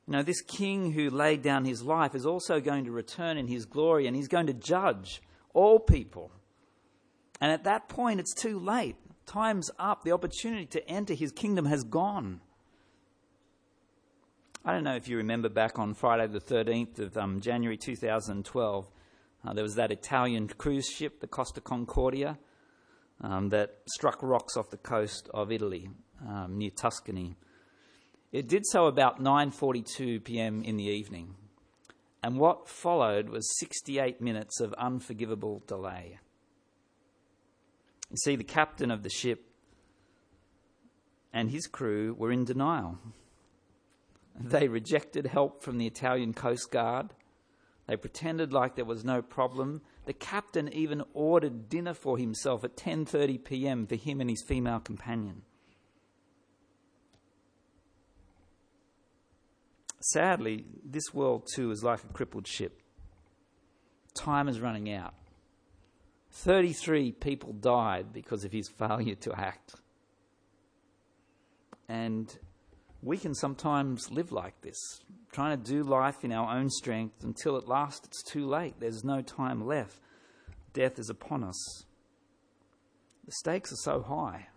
You 0.07 0.13
know, 0.13 0.24
this 0.24 0.41
king 0.41 0.93
who 0.93 1.09
laid 1.09 1.41
down 1.41 1.65
his 1.65 1.84
life 1.84 2.15
is 2.15 2.26
also 2.26 2.61
going 2.61 2.86
to 2.86 2.91
return 2.91 3.38
in 3.38 3.47
his 3.47 3.65
glory 3.65 4.07
and 4.07 4.15
he's 4.15 4.30
going 4.30 4.47
to 4.47 4.53
judge 4.53 5.22
all 5.53 5.80
people. 5.80 6.32
And 7.41 7.51
at 7.51 7.65
that 7.65 7.89
point, 7.89 8.22
it's 8.22 8.34
too 8.34 8.57
late. 8.57 8.95
Time's 9.28 9.70
up. 9.78 10.04
The 10.04 10.14
opportunity 10.14 10.66
to 10.68 10.90
enter 10.90 11.14
his 11.14 11.34
kingdom 11.34 11.66
has 11.66 11.84
gone. 11.84 12.40
I 14.64 14.72
don't 14.72 14.86
know 14.86 14.96
if 14.96 15.10
you 15.10 15.18
remember 15.18 15.50
back 15.50 15.78
on 15.78 15.94
Friday 15.94 16.28
the 16.28 16.40
13th 16.40 17.00
of 17.00 17.18
um, 17.18 17.42
January 17.42 17.78
2012, 17.78 18.88
uh, 19.46 19.54
there 19.54 19.64
was 19.64 19.76
that 19.76 19.92
Italian 19.92 20.48
cruise 20.48 20.88
ship, 20.88 21.20
the 21.20 21.28
Costa 21.28 21.62
Concordia, 21.62 22.38
um, 23.22 23.50
that 23.50 23.80
struck 23.90 24.24
rocks 24.24 24.56
off 24.56 24.70
the 24.70 24.78
coast 24.78 25.30
of 25.34 25.52
Italy 25.52 25.90
um, 26.28 26.58
near 26.58 26.70
Tuscany. 26.70 27.36
It 28.32 28.48
did 28.48 28.66
so 28.66 28.88
about 28.88 29.22
9:42 29.22 30.24
p.m. 30.24 30.64
in 30.64 30.78
the 30.78 30.86
evening. 30.86 31.36
And 32.24 32.38
what 32.38 32.68
followed 32.68 33.30
was 33.30 33.58
68 33.60 34.22
minutes 34.22 34.60
of 34.60 34.74
unforgivable 34.74 35.64
delay. 35.68 36.20
You 38.10 38.18
see, 38.18 38.36
the 38.36 38.43
captain 38.43 38.91
of 38.91 39.03
the 39.03 39.10
ship 39.10 39.47
and 41.34 41.51
his 41.51 41.68
crew 41.68 42.16
were 42.18 42.32
in 42.32 42.45
denial. 42.45 42.97
They 44.39 44.68
rejected 44.68 45.28
help 45.28 45.62
from 45.62 45.78
the 45.78 45.88
Italian 45.88 46.34
Coast 46.34 46.72
Guard. 46.72 47.14
They 47.88 47.97
pretended 47.97 48.53
like 48.53 48.76
there 48.76 48.86
was 48.86 49.03
no 49.03 49.22
problem. 49.22 49.82
The 50.05 50.14
captain 50.14 50.72
even 50.72 51.03
ordered 51.14 51.70
dinner 51.70 51.93
for 51.93 52.18
himself 52.18 52.64
at 52.64 52.76
10:30 52.76 53.43
p.m. 53.43 53.88
for 53.88 53.95
him 53.95 54.22
and 54.22 54.30
his 54.30 54.43
female 54.43 54.80
companion. 54.80 55.43
Sadly, 59.99 60.66
this 60.84 61.14
world 61.14 61.47
too 61.53 61.72
is 61.72 61.84
like 61.84 62.03
a 62.03 62.14
crippled 62.14 62.47
ship. 62.47 62.82
Time 64.14 64.47
is 64.47 64.60
running 64.60 64.91
out. 64.91 65.14
33 66.44 67.14
people 67.14 67.54
died 67.54 68.14
because 68.14 68.44
of 68.44 68.52
his 68.52 68.70
failure 68.70 69.16
to 69.16 69.34
act. 69.34 69.76
And 71.90 72.38
we 73.02 73.18
can 73.18 73.34
sometimes 73.34 74.12
live 74.12 74.32
like 74.32 74.62
this, 74.62 74.78
trying 75.32 75.58
to 75.58 75.72
do 75.72 75.84
life 75.84 76.24
in 76.24 76.32
our 76.32 76.56
own 76.56 76.70
strength 76.70 77.24
until 77.24 77.58
at 77.58 77.68
last 77.68 78.06
it's 78.06 78.24
too 78.24 78.46
late. 78.46 78.76
There's 78.80 79.04
no 79.04 79.22
time 79.22 79.66
left. 79.66 79.98
Death 80.74 81.00
is 81.00 81.10
upon 81.10 81.44
us. 81.44 81.86
The 83.26 83.32
stakes 83.32 83.72
are 83.72 83.84
so 83.84 84.02
high. 84.02 84.48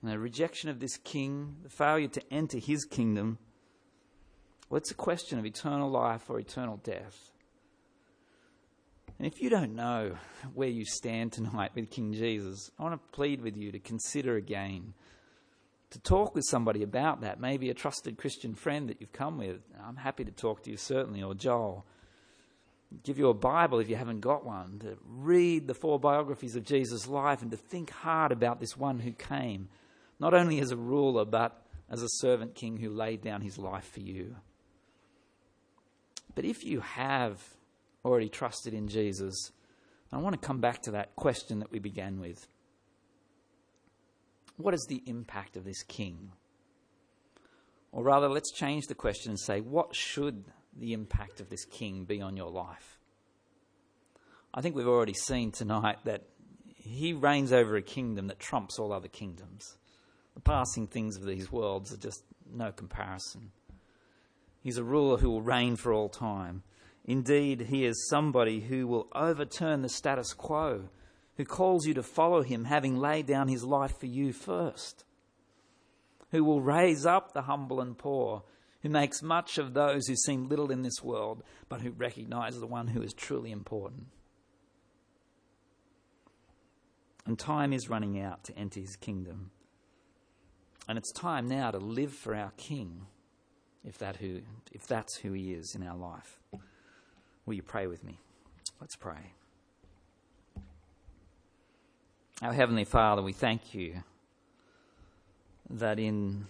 And 0.00 0.10
the 0.10 0.18
rejection 0.18 0.70
of 0.70 0.80
this 0.80 0.96
king, 0.96 1.56
the 1.62 1.68
failure 1.68 2.08
to 2.08 2.32
enter 2.32 2.58
his 2.58 2.84
kingdom, 2.84 3.38
well, 4.70 4.78
it's 4.78 4.90
a 4.90 4.94
question 4.94 5.38
of 5.38 5.44
eternal 5.44 5.90
life 5.90 6.30
or 6.30 6.38
eternal 6.38 6.78
death. 6.78 7.32
And 9.18 9.26
if 9.26 9.42
you 9.42 9.50
don't 9.50 9.74
know 9.74 10.16
where 10.54 10.68
you 10.68 10.84
stand 10.84 11.32
tonight 11.32 11.72
with 11.74 11.90
King 11.90 12.12
Jesus, 12.12 12.70
I 12.78 12.82
want 12.82 12.94
to 12.94 13.16
plead 13.16 13.42
with 13.42 13.56
you 13.56 13.70
to 13.72 13.78
consider 13.78 14.36
again, 14.36 14.94
to 15.90 15.98
talk 15.98 16.34
with 16.34 16.44
somebody 16.48 16.82
about 16.82 17.20
that, 17.20 17.40
maybe 17.40 17.68
a 17.68 17.74
trusted 17.74 18.16
Christian 18.16 18.54
friend 18.54 18.88
that 18.88 19.00
you've 19.00 19.12
come 19.12 19.38
with. 19.38 19.60
I'm 19.86 19.96
happy 19.96 20.24
to 20.24 20.30
talk 20.30 20.62
to 20.62 20.70
you, 20.70 20.76
certainly, 20.76 21.22
or 21.22 21.34
Joel. 21.34 21.84
Give 23.04 23.18
you 23.18 23.28
a 23.28 23.34
Bible 23.34 23.78
if 23.78 23.88
you 23.88 23.96
haven't 23.96 24.20
got 24.20 24.44
one, 24.44 24.78
to 24.80 24.96
read 25.06 25.66
the 25.66 25.74
four 25.74 26.00
biographies 26.00 26.56
of 26.56 26.64
Jesus' 26.64 27.06
life 27.06 27.42
and 27.42 27.50
to 27.50 27.56
think 27.56 27.90
hard 27.90 28.32
about 28.32 28.58
this 28.58 28.76
one 28.76 29.00
who 29.00 29.12
came, 29.12 29.68
not 30.18 30.34
only 30.34 30.60
as 30.60 30.70
a 30.70 30.76
ruler, 30.76 31.24
but 31.24 31.62
as 31.90 32.02
a 32.02 32.08
servant 32.08 32.54
king 32.54 32.78
who 32.78 32.90
laid 32.90 33.20
down 33.22 33.42
his 33.42 33.58
life 33.58 33.88
for 33.92 34.00
you. 34.00 34.36
But 36.34 36.44
if 36.44 36.64
you 36.64 36.80
have 36.80 37.40
already 38.04 38.28
trusted 38.28 38.74
in 38.74 38.88
Jesus, 38.88 39.52
I 40.12 40.18
want 40.18 40.40
to 40.40 40.46
come 40.46 40.60
back 40.60 40.82
to 40.82 40.90
that 40.92 41.14
question 41.16 41.60
that 41.60 41.70
we 41.70 41.78
began 41.78 42.20
with. 42.20 42.48
What 44.56 44.74
is 44.74 44.84
the 44.88 45.02
impact 45.06 45.56
of 45.56 45.64
this 45.64 45.82
king? 45.82 46.32
Or 47.92 48.02
rather, 48.02 48.28
let's 48.28 48.52
change 48.52 48.86
the 48.86 48.94
question 48.94 49.30
and 49.30 49.40
say, 49.40 49.60
what 49.60 49.94
should 49.94 50.44
the 50.76 50.92
impact 50.92 51.40
of 51.40 51.48
this 51.48 51.64
king 51.64 52.04
be 52.04 52.20
on 52.20 52.36
your 52.36 52.50
life? 52.50 52.98
I 54.52 54.60
think 54.60 54.74
we've 54.74 54.86
already 54.86 55.14
seen 55.14 55.52
tonight 55.52 55.98
that 56.04 56.24
he 56.76 57.12
reigns 57.12 57.52
over 57.52 57.76
a 57.76 57.82
kingdom 57.82 58.26
that 58.28 58.38
trumps 58.38 58.78
all 58.78 58.92
other 58.92 59.08
kingdoms. 59.08 59.76
The 60.34 60.40
passing 60.40 60.86
things 60.86 61.16
of 61.16 61.24
these 61.24 61.52
worlds 61.52 61.92
are 61.92 61.98
just 61.98 62.22
no 62.52 62.72
comparison. 62.72 63.52
He's 64.60 64.78
a 64.78 64.84
ruler 64.84 65.18
who 65.18 65.30
will 65.30 65.42
reign 65.42 65.76
for 65.76 65.92
all 65.92 66.08
time. 66.08 66.62
Indeed, 67.04 67.62
he 67.62 67.84
is 67.84 68.08
somebody 68.08 68.60
who 68.60 68.86
will 68.86 69.08
overturn 69.14 69.82
the 69.82 69.88
status 69.88 70.32
quo, 70.32 70.88
who 71.36 71.44
calls 71.44 71.86
you 71.86 71.94
to 71.94 72.02
follow 72.02 72.42
him, 72.42 72.64
having 72.64 72.96
laid 72.96 73.26
down 73.26 73.48
his 73.48 73.64
life 73.64 73.98
for 73.98 74.06
you 74.06 74.32
first, 74.32 75.04
who 76.30 76.44
will 76.44 76.60
raise 76.60 77.06
up 77.06 77.32
the 77.32 77.42
humble 77.42 77.80
and 77.80 77.96
poor, 77.96 78.44
who 78.82 78.88
makes 78.88 79.22
much 79.22 79.58
of 79.58 79.74
those 79.74 80.06
who 80.06 80.16
seem 80.16 80.48
little 80.48 80.70
in 80.70 80.82
this 80.82 81.02
world, 81.02 81.42
but 81.68 81.80
who 81.80 81.90
recognize 81.90 82.58
the 82.58 82.66
one 82.66 82.88
who 82.88 83.02
is 83.02 83.12
truly 83.12 83.50
important. 83.50 84.06
And 87.26 87.38
time 87.38 87.72
is 87.72 87.90
running 87.90 88.20
out 88.20 88.44
to 88.44 88.56
enter 88.56 88.80
his 88.80 88.96
kingdom. 88.96 89.50
And 90.90 90.98
it's 90.98 91.12
time 91.12 91.46
now 91.46 91.70
to 91.70 91.78
live 91.78 92.12
for 92.12 92.34
our 92.34 92.50
King 92.56 93.06
if, 93.84 93.98
that 93.98 94.16
who, 94.16 94.40
if 94.72 94.88
that's 94.88 95.18
who 95.18 95.32
He 95.32 95.52
is 95.52 95.74
in 95.76 95.86
our 95.86 95.96
life. 95.96 96.40
Will 97.46 97.54
you 97.54 97.62
pray 97.62 97.86
with 97.86 98.04
me? 98.04 98.18
Let's 98.80 98.96
pray. 98.96 99.32
Our 102.42 102.52
Heavenly 102.52 102.84
Father, 102.84 103.22
we 103.22 103.32
thank 103.32 103.74
you 103.74 104.02
that 105.68 105.98
in 105.98 106.46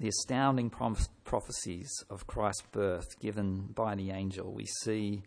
the 0.00 0.08
astounding 0.08 0.70
prophecies 0.70 1.90
of 2.10 2.26
Christ's 2.26 2.66
birth 2.72 3.20
given 3.20 3.68
by 3.74 3.94
the 3.94 4.10
angel, 4.10 4.52
we 4.52 4.66
see 4.82 5.22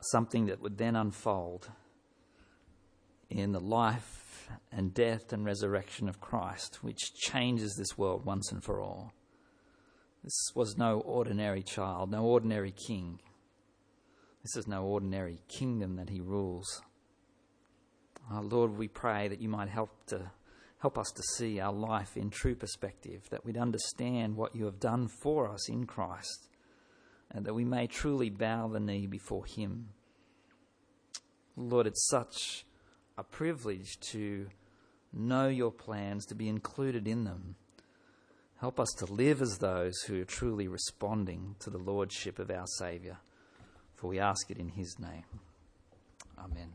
something 0.00 0.46
that 0.46 0.60
would 0.60 0.78
then 0.78 0.96
unfold 0.96 1.70
in 3.30 3.52
the 3.52 3.60
life 3.60 4.48
and 4.72 4.94
death 4.94 5.32
and 5.32 5.44
resurrection 5.44 6.08
of 6.08 6.20
Christ, 6.20 6.82
which 6.82 7.14
changes 7.14 7.74
this 7.76 7.98
world 7.98 8.24
once 8.24 8.50
and 8.50 8.62
for 8.62 8.80
all. 8.80 9.12
This 10.26 10.50
was 10.56 10.76
no 10.76 10.98
ordinary 11.02 11.62
child, 11.62 12.10
no 12.10 12.24
ordinary 12.24 12.72
king. 12.72 13.20
This 14.42 14.56
is 14.56 14.66
no 14.66 14.82
ordinary 14.82 15.38
kingdom 15.46 15.94
that 15.96 16.10
he 16.10 16.20
rules. 16.20 16.82
Oh, 18.32 18.40
Lord, 18.40 18.76
we 18.76 18.88
pray 18.88 19.28
that 19.28 19.40
you 19.40 19.48
might 19.48 19.68
help 19.68 19.90
to 20.06 20.32
help 20.80 20.98
us 20.98 21.12
to 21.12 21.22
see 21.22 21.60
our 21.60 21.72
life 21.72 22.16
in 22.16 22.30
true 22.30 22.56
perspective, 22.56 23.22
that 23.30 23.44
we'd 23.44 23.56
understand 23.56 24.34
what 24.34 24.56
you 24.56 24.64
have 24.64 24.80
done 24.80 25.06
for 25.06 25.48
us 25.48 25.68
in 25.68 25.86
Christ, 25.86 26.48
and 27.30 27.46
that 27.46 27.54
we 27.54 27.64
may 27.64 27.86
truly 27.86 28.28
bow 28.28 28.66
the 28.66 28.80
knee 28.80 29.06
before 29.06 29.46
him. 29.46 29.90
Lord, 31.56 31.86
it's 31.86 32.08
such 32.08 32.66
a 33.16 33.22
privilege 33.22 34.00
to 34.10 34.48
know 35.12 35.46
your 35.46 35.70
plans, 35.70 36.26
to 36.26 36.34
be 36.34 36.48
included 36.48 37.06
in 37.06 37.22
them. 37.22 37.54
Help 38.60 38.80
us 38.80 38.88
to 38.98 39.04
live 39.06 39.42
as 39.42 39.58
those 39.58 40.00
who 40.02 40.22
are 40.22 40.24
truly 40.24 40.66
responding 40.66 41.56
to 41.58 41.68
the 41.68 41.78
Lordship 41.78 42.38
of 42.38 42.50
our 42.50 42.66
Saviour, 42.78 43.18
for 43.94 44.08
we 44.08 44.18
ask 44.18 44.50
it 44.50 44.56
in 44.56 44.70
His 44.70 44.98
name. 44.98 45.24
Amen. 46.38 46.72